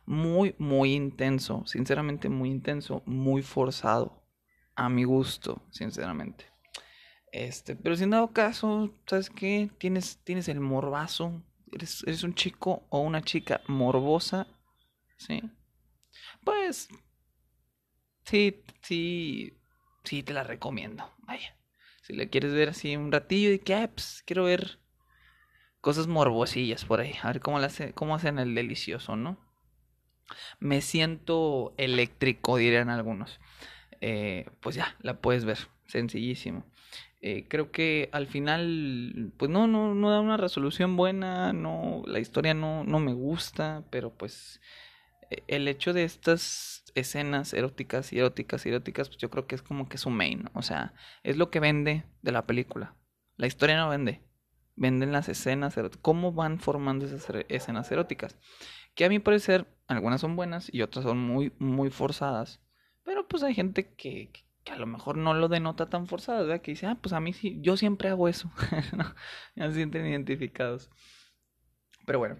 Muy, 0.07 0.55
muy 0.59 0.93
intenso, 0.95 1.65
sinceramente 1.67 2.29
muy 2.29 2.51
intenso, 2.51 3.03
muy 3.07 3.43
forzado, 3.43 4.23
a 4.75 4.89
mi 4.89 5.05
gusto, 5.05 5.63
sinceramente. 5.71 6.47
Este, 7.33 7.75
pero 7.75 7.97
si 7.97 8.05
en 8.05 8.11
dado 8.11 8.33
caso, 8.33 8.95
¿sabes 9.07 9.31
qué? 9.31 9.71
Tienes, 9.79 10.19
tienes 10.25 10.49
el 10.49 10.61
morbazo, 10.61 11.43
eres, 11.73 12.05
eres 12.07 12.23
un 12.23 12.35
chico 12.35 12.87
o 12.91 13.01
una 13.01 13.23
chica 13.23 13.63
morbosa, 13.67 14.47
¿sí? 15.17 15.43
Pues, 16.45 16.89
sí, 18.25 18.63
sí, 18.83 19.59
sí, 20.05 20.23
te 20.23 20.33
la 20.33 20.45
recomiendo, 20.45 21.11
vaya. 21.27 21.57
Si 22.03 22.13
le 22.13 22.29
quieres 22.29 22.53
ver 22.53 22.69
así 22.69 22.97
un 22.97 23.11
ratillo 23.11 23.51
y 23.51 23.59
que, 23.59 23.89
pues, 23.89 24.23
quiero 24.27 24.45
ver 24.45 24.79
cosas 25.81 26.07
morbosillas 26.07 26.85
por 26.85 27.01
ahí. 27.01 27.15
A 27.23 27.29
ver 27.29 27.41
cómo, 27.41 27.59
hace, 27.59 27.93
cómo 27.95 28.15
hacen 28.15 28.39
el 28.39 28.55
delicioso, 28.55 29.17
¿no? 29.17 29.39
Me 30.61 30.81
siento 30.81 31.75
eléctrico, 31.77 32.57
dirían 32.57 32.91
algunos. 32.91 33.41
Eh, 34.01 34.47
pues 34.61 34.77
ya, 34.77 34.97
la 35.01 35.21
puedes 35.21 35.45
ver. 35.45 35.59
Sencillísimo. 35.87 36.65
Eh, 37.27 37.47
creo 37.49 37.71
que 37.71 38.11
al 38.13 38.27
final, 38.27 39.33
pues 39.39 39.51
no, 39.51 39.67
no, 39.67 39.95
no 39.95 40.11
da 40.11 40.21
una 40.21 40.37
resolución 40.37 40.95
buena, 40.95 41.55
no, 41.55 42.03
la 42.07 42.19
historia 42.19 42.53
no, 42.53 42.85
no 42.85 42.99
me 42.99 43.15
gusta, 43.15 43.83
pero 43.89 44.13
pues 44.13 44.61
e, 45.31 45.43
el 45.47 45.67
hecho 45.67 45.95
de 45.95 46.05
estas 46.05 46.85
escenas 46.95 47.55
eróticas 47.55 48.13
y 48.13 48.19
eróticas 48.19 48.67
y 48.67 48.69
eróticas, 48.69 49.09
pues 49.09 49.19
yo 49.19 49.31
creo 49.31 49.47
que 49.47 49.55
es 49.55 49.63
como 49.63 49.89
que 49.89 49.97
su 49.97 50.11
main, 50.11 50.51
o 50.53 50.61
sea, 50.61 50.93
es 51.23 51.39
lo 51.39 51.51
que 51.51 51.61
vende 51.61 52.05
de 52.21 52.33
la 52.33 52.47
película. 52.47 52.95
La 53.37 53.47
historia 53.47 53.79
no 53.79 53.89
vende, 53.89 54.21
venden 54.77 55.11
las 55.11 55.31
escenas 55.31 55.77
eróticas, 55.79 56.03
cómo 56.03 56.33
van 56.33 56.61
formando 56.61 57.07
esas 57.07 57.27
escenas 57.49 57.91
eróticas. 57.91 58.37
Que 58.95 59.05
a 59.05 59.09
mi 59.09 59.19
parecer, 59.19 59.67
algunas 59.87 60.21
son 60.21 60.37
buenas 60.37 60.73
y 60.73 60.83
otras 60.83 61.05
son 61.05 61.19
muy, 61.19 61.53
muy 61.59 61.91
forzadas. 61.91 62.61
Pero 63.05 63.29
pues 63.29 63.43
hay 63.43 63.55
gente 63.55 63.95
que, 63.95 64.31
que 64.65 64.73
a 64.73 64.79
lo 64.79 64.87
mejor 64.87 65.17
no 65.17 65.35
lo 65.35 65.49
denota 65.49 65.89
tan 65.89 66.07
forzado, 66.07 66.47
¿verdad? 66.47 66.63
Que 66.63 66.73
dice, 66.73 66.87
ah, 66.87 66.99
pues 67.01 67.13
a 67.13 67.21
mí 67.21 67.33
sí, 67.33 67.59
yo 67.61 67.77
siempre 67.77 68.09
hago 68.09 68.29
eso. 68.29 68.51
ya 69.57 69.69
se 69.69 69.75
sienten 69.75 70.07
identificados. 70.07 70.91
Pero 72.07 72.19
bueno, 72.19 72.39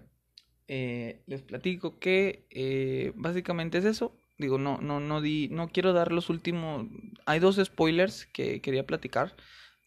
eh, 0.67 1.23
les 1.27 1.41
platico 1.43 1.99
que 1.99 2.47
eh, 2.49 3.13
básicamente 3.15 3.77
es 3.77 3.85
eso. 3.85 4.17
Digo, 4.37 4.57
no, 4.57 4.79
no, 4.81 4.99
no 4.99 5.21
di, 5.21 5.47
no 5.49 5.69
quiero 5.69 5.93
dar 5.93 6.11
los 6.11 6.29
últimos. 6.29 6.87
Hay 7.25 7.39
dos 7.39 7.59
spoilers 7.63 8.25
que 8.27 8.61
quería 8.61 8.85
platicar, 8.85 9.35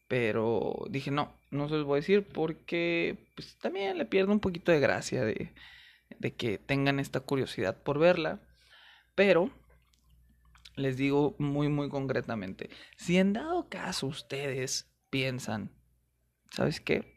pero 0.09 0.87
dije 0.91 1.11
no, 1.11 1.35
no 1.51 1.69
se 1.69 1.75
los 1.77 1.85
voy 1.85 1.99
a 1.99 2.01
decir 2.01 2.27
porque 2.27 3.19
pues 3.35 3.59
también 3.59 3.99
le 3.99 4.07
pierdo 4.07 4.33
un 4.33 4.41
poquito 4.41 4.73
de 4.73 4.81
gracia 4.81 5.25
de, 5.25 5.53
de 6.19 6.35
que 6.35 6.59
tengan 6.59 7.01
esta 7.01 7.21
curiosidad 7.21 7.83
por 7.83 7.99
verla. 7.99 8.41
Pero 9.15 9.51
les 10.79 10.97
digo 10.97 11.35
muy, 11.39 11.69
muy 11.69 11.89
concretamente, 11.89 12.71
si 12.97 13.19
en 13.19 13.33
dado 13.33 13.69
caso 13.69 14.07
ustedes 14.07 14.91
piensan, 15.11 15.73
¿sabes 16.51 16.81
qué? 16.81 17.17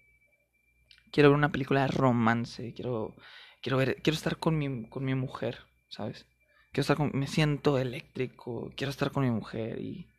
Quiero 1.11 1.29
ver 1.29 1.37
una 1.37 1.51
película 1.51 1.81
de 1.81 1.87
romance, 1.89 2.73
quiero, 2.73 3.15
quiero 3.61 3.77
ver, 3.77 4.01
quiero 4.01 4.15
estar 4.15 4.37
con 4.37 4.57
mi, 4.57 4.89
con 4.89 5.05
mi 5.05 5.13
mujer, 5.13 5.59
¿sabes? 5.89 6.25
Quiero 6.71 6.81
estar 6.81 6.97
con, 6.97 7.11
me 7.13 7.27
siento 7.27 7.77
eléctrico, 7.77 8.71
quiero 8.75 8.91
estar 8.91 9.11
con 9.11 9.23
mi 9.23 9.31
mujer 9.31 9.79
y, 9.79 10.09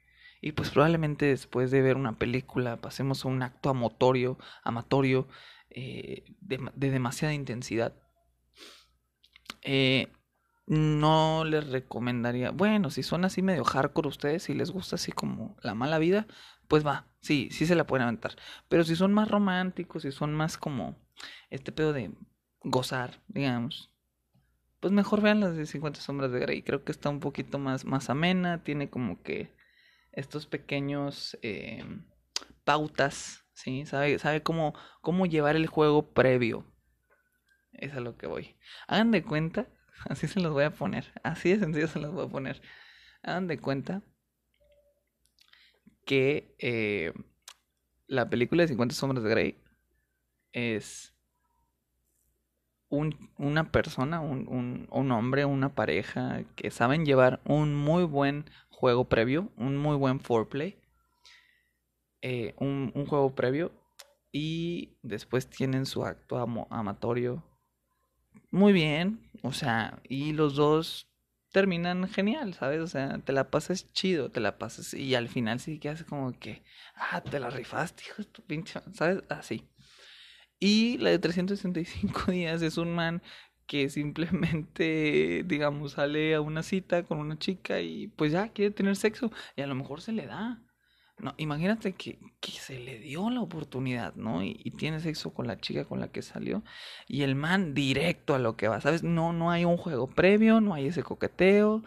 y 0.40 0.52
pues 0.52 0.70
probablemente 0.70 1.26
después 1.26 1.70
de 1.70 1.82
ver 1.82 1.96
una 1.96 2.18
película 2.18 2.76
pasemos 2.76 3.24
a 3.24 3.28
un 3.28 3.42
acto 3.42 3.70
amatorio, 3.70 4.38
amatorio 4.62 5.28
eh, 5.70 6.24
de, 6.40 6.70
de 6.74 6.90
demasiada 6.90 7.32
intensidad. 7.32 7.94
Eh, 9.62 10.09
no 10.66 11.44
les 11.44 11.68
recomendaría. 11.68 12.51
Bueno, 12.51 12.90
si 12.90 13.03
son 13.03 13.25
así 13.25 13.42
medio 13.42 13.64
hardcore 13.64 14.09
ustedes, 14.09 14.44
si 14.44 14.55
les 14.55 14.70
gusta 14.70 14.96
así 14.96 15.12
como 15.12 15.57
la 15.62 15.75
mala 15.75 15.98
vida, 15.98 16.27
pues 16.68 16.87
va, 16.87 17.07
sí, 17.20 17.48
sí 17.51 17.66
se 17.66 17.75
la 17.75 17.87
pueden 17.87 18.05
aventar. 18.05 18.37
Pero 18.68 18.85
si 18.85 18.96
son 18.96 19.12
más 19.12 19.29
románticos, 19.29 20.03
si 20.03 20.12
son 20.12 20.35
más 20.35 20.57
como 20.57 20.96
este 21.51 21.72
pedo 21.72 21.92
de 21.92 22.12
gozar, 22.62 23.20
digamos, 23.29 23.90
pues 24.81 24.92
mejor 24.92 25.20
vean 25.20 25.40
las 25.40 25.57
de 25.57 25.66
50 25.66 26.01
sombras 26.01 26.33
de 26.33 26.40
Grey. 26.40 26.62
Creo 26.62 26.85
que 26.85 26.92
está 26.92 27.09
un 27.09 27.20
poquito 27.20 27.59
más, 27.59 27.85
más 27.85 28.11
amena, 28.11 28.64
tiene 28.64 28.90
como 28.90 29.22
que 29.22 29.55
estos 30.12 30.46
pequeños 30.46 31.38
eh, 31.42 31.85
pautas, 32.64 33.44
¿sí? 33.53 33.87
Sabe, 33.87 34.18
sabe 34.18 34.42
cómo, 34.42 34.75
cómo 35.01 35.27
llevar 35.27 35.57
el 35.57 35.66
juego 35.66 36.12
previo. 36.12 36.71
Es 37.72 37.94
a 37.94 38.00
lo 38.00 38.16
que 38.16 38.26
voy. 38.26 38.56
Hagan 38.87 39.11
de 39.11 39.22
cuenta 39.22 39.66
Así 40.08 40.26
se 40.26 40.40
los 40.40 40.52
voy 40.52 40.64
a 40.64 40.70
poner. 40.70 41.12
Así 41.22 41.50
de 41.50 41.58
sencillo 41.58 41.88
se 41.88 42.00
los 42.00 42.12
voy 42.12 42.26
a 42.26 42.30
poner. 42.30 42.61
Hagan 43.22 43.46
de 43.46 43.58
cuenta 43.58 44.02
que 46.04 46.54
eh, 46.58 47.12
la 48.06 48.28
película 48.28 48.62
de 48.62 48.68
50 48.68 48.94
sombras 48.94 49.22
de 49.22 49.30
Grey 49.30 49.58
es 50.52 51.14
un, 52.88 53.30
una 53.38 53.70
persona, 53.70 54.20
un, 54.20 54.87
un, 54.90 55.12
hombre, 55.12 55.44
una 55.44 55.74
pareja 55.74 56.42
que 56.56 56.70
saben 56.70 57.06
llevar 57.06 57.40
un 57.46 57.74
muy 57.74 58.04
buen 58.04 58.44
juego 58.68 59.08
previo, 59.08 59.50
un 59.56 59.76
muy 59.76 59.96
buen 59.96 60.20
foreplay, 60.20 60.76
eh, 62.20 62.54
un, 62.58 62.92
juego 63.06 63.35
previo 63.35 63.72
y 64.30 64.98
después 65.02 65.48
tienen 65.48 65.87
su 65.87 66.04
acto 66.04 66.38
amatorio 66.68 67.42
muy 68.52 68.72
bien, 68.72 69.20
o 69.42 69.52
sea, 69.52 69.98
y 70.08 70.32
los 70.32 70.54
dos 70.54 71.08
terminan 71.52 72.08
genial, 72.08 72.54
¿sabes? 72.54 72.80
O 72.80 72.86
sea, 72.86 73.18
te 73.18 73.32
la 73.32 73.50
pasas 73.50 73.92
chido, 73.92 74.30
te 74.30 74.40
la 74.40 74.58
pasas 74.58 74.94
y 74.94 75.14
al 75.14 75.28
final 75.28 75.60
sí 75.60 75.78
que 75.78 75.88
hace 75.90 76.04
como 76.04 76.32
que, 76.38 76.62
ah, 76.94 77.22
te 77.22 77.40
la 77.40 77.50
rifaste, 77.50 78.04
hijo 78.06 78.22
de 78.22 78.28
tu 78.28 78.42
pinche, 78.42 78.80
¿sabes? 78.94 79.22
Así. 79.28 79.68
Y 80.60 80.98
la 80.98 81.10
de 81.10 81.18
365 81.18 82.30
días 82.32 82.62
es 82.62 82.78
un 82.78 82.94
man 82.94 83.22
que 83.66 83.90
simplemente, 83.90 85.44
digamos, 85.46 85.92
sale 85.92 86.34
a 86.34 86.40
una 86.40 86.62
cita 86.62 87.04
con 87.04 87.18
una 87.18 87.38
chica 87.38 87.80
y 87.80 88.08
pues 88.08 88.32
ya 88.32 88.48
quiere 88.50 88.70
tener 88.72 88.96
sexo 88.96 89.32
y 89.56 89.62
a 89.62 89.66
lo 89.66 89.74
mejor 89.74 90.00
se 90.02 90.12
le 90.12 90.26
da. 90.26 90.62
No, 91.22 91.35
imagínate 91.37 91.92
que, 91.92 92.18
que, 92.40 92.50
se 92.50 92.80
le 92.80 92.98
dio 92.98 93.30
la 93.30 93.40
oportunidad, 93.40 94.16
¿no? 94.16 94.42
Y, 94.42 94.54
tiene 94.76 94.98
sexo 94.98 95.32
con 95.32 95.46
la 95.46 95.61
chica 95.61 95.85
con 95.85 96.00
la 96.00 96.08
que 96.11 96.20
salió. 96.20 96.64
Y 97.06 97.22
el 97.22 97.37
man 97.37 97.74
directo 97.74 98.35
a 98.35 98.40
lo 98.40 98.56
que 98.56 98.66
va, 98.66 98.80
¿sabes? 98.80 99.04
No, 99.04 99.32
no 99.32 99.52
hay 99.52 99.64
un 99.64 99.76
juego 99.76 100.08
previo, 100.08 100.61
no 100.61 100.74
hay 100.74 100.88
ese 100.88 101.04
coqueteo. 101.04 101.85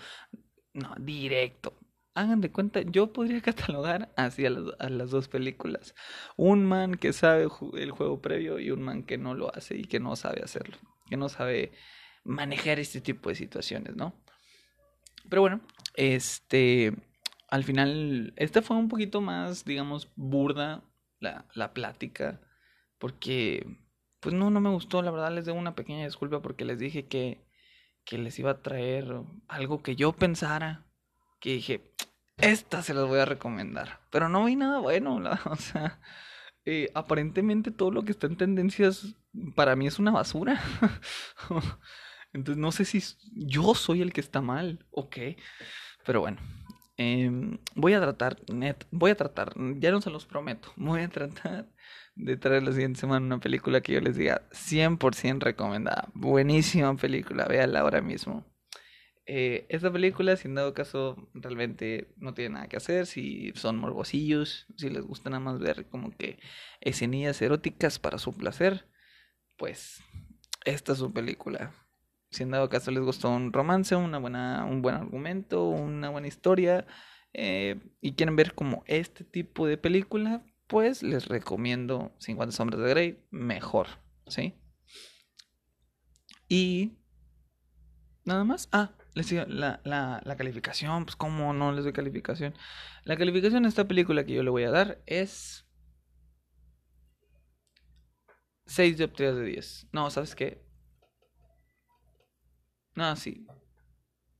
No, 0.74 0.95
directo. 1.02 1.74
Hagan 2.13 2.39
de 2.39 2.50
cuenta, 2.50 2.82
yo 2.82 3.12
podría 3.12 3.41
catalogar 3.41 4.13
así 4.15 4.45
a 4.45 4.52
las, 4.52 4.74
a 4.80 4.89
las 4.89 5.12
dos 5.12 5.28
películas. 5.28 5.95
Un 6.38 6.65
man 6.65 6.95
que 6.95 7.12
sabe 7.12 7.50
el 7.74 7.91
juego 7.91 8.21
previo 8.21 8.58
y 8.60 8.71
un 8.71 8.84
man 8.84 9.04
que 9.04 9.17
no 9.17 9.34
lo 9.34 9.54
hace 9.54 9.76
y 9.76 9.84
que 9.84 10.00
no 10.00 10.15
sabe 10.15 10.43
hacerlo. 10.43 10.78
Que 11.10 11.17
no 11.17 11.28
sabe 11.28 11.74
manejar 12.24 12.80
este 12.80 13.02
tipo 13.02 13.28
de 13.28 13.36
situaciones, 13.36 13.98
¿no? 13.98 14.15
Pero 15.30 15.41
bueno, 15.41 15.60
este 15.95 16.93
al 17.48 17.64
final, 17.64 18.34
esta 18.38 18.62
fue 18.62 18.78
un 18.78 18.90
poquito 18.90 19.22
más, 19.22 19.66
digamos, 19.66 20.10
burda 20.16 20.84
la, 21.20 21.46
la 21.54 21.74
plática, 21.74 22.42
porque, 22.98 23.66
pues 24.20 24.34
no, 24.34 24.50
no 24.50 24.62
me 24.62 24.70
gustó, 24.70 25.02
la 25.02 25.12
verdad 25.12 25.32
les 25.32 25.46
debo 25.46 25.58
una 25.58 25.76
pequeña 25.76 26.06
disculpa 26.06 26.42
porque 26.42 26.66
les 26.66 26.80
dije 26.80 27.08
que, 27.08 27.46
que 28.04 28.18
les 28.18 28.38
iba 28.40 28.52
a 28.52 28.62
traer 28.62 29.22
algo 29.48 29.84
que 29.84 29.96
yo 29.96 30.14
pensara, 30.14 30.86
que 31.40 31.54
dije, 31.54 31.94
esta 32.38 32.82
se 32.82 32.94
las 32.94 33.08
voy 33.08 33.20
a 33.20 33.26
recomendar, 33.26 34.02
pero 34.12 34.30
no 34.30 34.46
vi 34.46 34.56
nada 34.56 34.80
bueno, 34.80 35.22
o 35.46 35.56
sea, 35.56 36.00
eh, 36.66 36.90
aparentemente 36.96 37.72
todo 37.72 37.92
lo 37.92 38.04
que 38.04 38.12
está 38.12 38.28
en 38.28 38.38
tendencias 38.38 39.16
para 39.56 39.76
mí 39.76 39.88
es 39.88 40.00
una 40.00 40.12
basura. 40.12 40.62
Entonces 42.34 42.60
no 42.60 42.72
sé 42.72 42.86
si 42.86 43.02
yo 43.34 43.76
soy 43.76 44.02
el 44.02 44.12
que 44.12 44.22
está 44.22 44.42
mal 44.42 44.86
o 44.92 45.10
qué. 45.10 45.38
Pero 46.06 46.22
bueno, 46.22 46.38
Em, 46.98 47.58
voy 47.76 47.94
a 47.94 48.00
tratar, 48.00 48.38
net, 48.54 48.86
voy 48.92 49.12
a 49.12 49.16
tratar, 49.16 49.54
ya 49.80 49.92
no 49.92 50.00
se 50.02 50.10
los 50.10 50.26
prometo, 50.26 50.72
voy 50.78 51.02
a 51.02 51.10
tratar 51.10 51.68
de 52.16 52.38
traer 52.38 52.64
la 52.64 52.72
siguiente 52.72 53.00
semana 53.02 53.26
una 53.26 53.40
película 53.40 53.82
que 53.82 53.94
yo 53.94 54.02
les 54.02 54.16
diga 54.16 54.42
100% 54.52 55.40
recomendada. 55.44 56.10
Buenísima 56.14 56.96
película, 56.96 57.46
véanla 57.46 57.82
ahora 57.82 58.02
mismo. 58.02 58.46
Eh, 59.28 59.66
esta 59.70 59.92
película, 59.92 60.38
si 60.38 60.48
en 60.48 60.56
dado 60.56 60.74
caso, 60.74 61.30
realmente 61.34 62.14
no 62.18 62.34
tiene 62.34 62.56
nada 62.56 62.68
que 62.68 62.78
hacer. 62.78 63.08
Si 63.08 63.52
son 63.56 63.78
morbosillos, 63.78 64.68
si 64.78 64.90
les 64.90 65.04
gusta 65.04 65.30
nada 65.30 65.40
más 65.40 65.60
ver 65.60 65.88
como 65.90 66.12
que 66.12 66.40
escenillas 66.80 67.42
eróticas 67.42 68.00
para 68.00 68.20
su 68.20 68.38
placer, 68.38 68.88
pues 69.58 70.02
esta 70.64 70.94
es 70.94 71.00
su 71.00 71.12
película. 71.12 71.74
Si 72.36 72.43
en 72.43 72.52
dado 72.52 72.67
caso 72.67 72.91
les 72.91 73.02
gustó 73.02 73.30
un 73.30 73.54
romance, 73.54 73.95
una 73.95 74.17
buena, 74.17 74.65
un 74.65 74.82
buen 74.82 74.95
argumento, 74.95 75.63
una 75.69 76.10
buena 76.10 76.28
historia, 76.28 76.86
eh, 77.32 77.80
y 78.02 78.15
quieren 78.15 78.36
ver 78.36 78.54
como 78.54 78.84
este 78.88 79.24
tipo 79.24 79.65
de 79.67 79.78
película, 79.78 80.43
pues 80.67 81.02
les 81.02 81.30
recomiendo 81.30 82.13
50 82.19 82.52
sombras 82.52 82.82
de 82.82 82.89
Grey, 82.89 83.26
mejor, 83.32 83.88
¿sí? 84.28 84.54
Y 86.50 86.98
nada 88.26 88.43
más. 88.43 88.67
Ah, 88.74 88.91
les 89.13 89.30
digo, 89.30 89.45
la, 89.48 89.80
la, 89.86 90.21
la 90.26 90.36
calificación, 90.36 91.06
pues 91.06 91.15
cómo 91.15 91.54
no 91.54 91.71
les 91.71 91.86
doy 91.86 91.93
calificación. 91.93 92.54
La 93.06 93.15
calificación 93.15 93.63
de 93.63 93.69
esta 93.69 93.88
película 93.88 94.26
que 94.26 94.34
yo 94.34 94.43
le 94.43 94.50
voy 94.50 94.63
a 94.63 94.71
dar 94.71 95.02
es 95.06 95.65
6 98.65 98.98
de 98.98 99.08
3 99.08 99.36
de 99.38 99.45
10. 99.45 99.88
No, 99.93 100.10
¿sabes 100.10 100.36
qué? 100.36 100.64
No, 102.96 103.16
sí. 103.16 103.46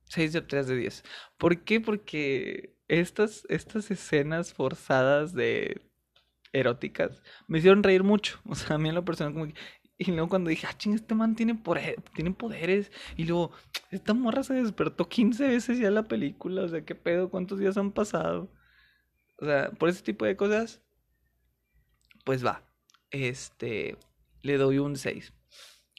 6 0.06 0.32
de 0.32 0.42
3 0.42 0.66
de 0.66 0.76
10. 0.76 1.04
¿Por 1.36 1.64
qué? 1.64 1.80
Porque 1.80 2.76
estas, 2.88 3.44
estas 3.48 3.90
escenas 3.90 4.52
forzadas 4.54 5.34
de 5.34 5.90
eróticas 6.52 7.22
me 7.46 7.58
hicieron 7.58 7.82
reír 7.82 8.02
mucho. 8.02 8.40
O 8.48 8.54
sea, 8.54 8.76
a 8.76 8.78
mí 8.78 8.88
en 8.88 8.94
lo 8.94 9.04
personal 9.04 9.32
como 9.32 9.46
que... 9.46 9.54
Y 9.98 10.12
luego 10.12 10.28
cuando 10.28 10.50
dije, 10.50 10.66
ah, 10.68 10.76
ching, 10.76 10.94
este 10.94 11.14
man 11.14 11.34
tiene, 11.34 11.58
tiene 12.14 12.30
poderes. 12.32 12.92
Y 13.16 13.24
luego, 13.24 13.52
esta 13.90 14.12
morra 14.12 14.42
se 14.42 14.52
despertó 14.52 15.08
15 15.08 15.48
veces 15.48 15.78
ya 15.78 15.88
en 15.88 15.94
la 15.94 16.06
película. 16.06 16.64
O 16.64 16.68
sea, 16.68 16.84
¿qué 16.84 16.94
pedo? 16.94 17.30
¿Cuántos 17.30 17.58
días 17.58 17.78
han 17.78 17.92
pasado? 17.92 18.52
O 19.38 19.46
sea, 19.46 19.70
por 19.70 19.88
ese 19.88 20.02
tipo 20.02 20.26
de 20.26 20.36
cosas, 20.36 20.82
pues 22.26 22.44
va. 22.44 22.62
Este, 23.10 23.96
le 24.42 24.58
doy 24.58 24.78
un 24.78 24.96
6. 24.96 25.32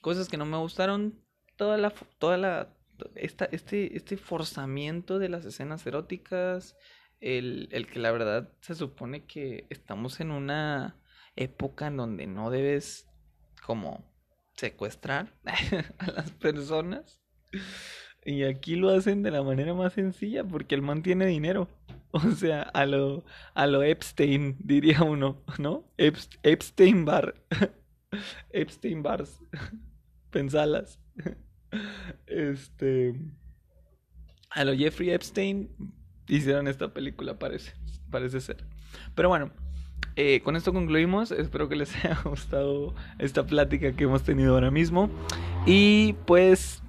Cosas 0.04 0.30
que 0.30 0.38
no 0.38 0.46
me 0.46 0.58
gustaron, 0.58 1.20
toda 1.58 1.78
la, 1.78 1.94
toda 2.20 2.38
la, 2.38 2.70
esta, 3.16 3.46
este, 3.46 3.96
este 3.98 4.18
forzamiento 4.18 5.20
de 5.20 5.30
las 5.30 5.46
escenas 5.46 5.86
eróticas, 5.86 6.78
el, 7.20 7.68
el 7.72 7.88
que 7.88 8.00
la 8.00 8.12
verdad 8.12 8.50
se 8.62 8.76
supone 8.76 9.26
que 9.26 9.66
estamos 9.70 10.20
en 10.20 10.32
una 10.32 10.96
época 11.36 11.88
en 11.88 11.98
donde 11.98 12.28
no 12.28 12.50
debes 12.50 13.08
como 13.66 14.04
secuestrar 14.54 15.34
a 16.00 16.12
las 16.12 16.32
personas. 16.32 17.22
Y 18.26 18.44
aquí 18.44 18.76
lo 18.76 18.90
hacen 18.90 19.24
de 19.24 19.32
la 19.32 19.42
manera 19.42 19.74
más 19.74 19.94
sencilla 19.94 20.44
porque 20.44 20.76
el 20.76 20.82
man 20.82 21.02
tiene 21.04 21.26
dinero. 21.26 21.70
O 22.12 22.32
sea, 22.32 22.62
a 22.62 22.86
lo, 22.86 23.26
a 23.54 23.68
lo 23.68 23.84
Epstein, 23.84 24.56
diría 24.60 25.04
uno, 25.04 25.44
¿no? 25.60 25.84
Epstein 25.98 27.04
Bar. 27.04 27.36
Epstein 28.50 29.04
Bars. 29.04 29.42
Pensalas. 30.32 31.00
Este. 32.26 33.16
A 34.52 34.64
lo 34.64 34.76
Jeffrey 34.76 35.12
Epstein 35.12 35.70
hicieron 36.28 36.68
esta 36.68 36.94
película, 36.94 37.38
parece. 37.38 37.74
Parece 38.10 38.40
ser. 38.42 38.64
Pero 39.16 39.30
bueno, 39.30 39.52
eh, 40.16 40.42
con 40.42 40.56
esto 40.56 40.74
concluimos. 40.74 41.32
Espero 41.32 41.70
que 41.70 41.76
les 41.76 41.96
haya 42.06 42.20
gustado 42.24 42.96
esta 43.20 43.46
plática 43.46 43.94
que 43.94 44.06
hemos 44.06 44.24
tenido 44.24 44.54
ahora 44.54 44.72
mismo. 44.72 45.10
Y 45.66 46.14
pues, 46.26 46.82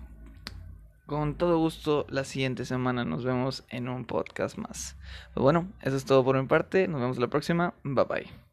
con 1.07 1.35
todo 1.35 1.59
gusto, 1.59 2.07
la 2.09 2.25
siguiente 2.25 2.64
semana 2.64 3.05
nos 3.05 3.25
vemos 3.25 3.64
en 3.69 3.88
un 3.88 4.05
podcast 4.05 4.57
más. 4.57 4.97
Pues 5.35 5.43
bueno, 5.43 5.69
eso 5.83 5.97
es 5.97 6.05
todo 6.05 6.25
por 6.25 6.41
mi 6.41 6.47
parte. 6.47 6.88
Nos 6.88 7.01
vemos 7.01 7.19
la 7.19 7.29
próxima. 7.29 7.75
Bye 7.83 8.05
bye. 8.05 8.48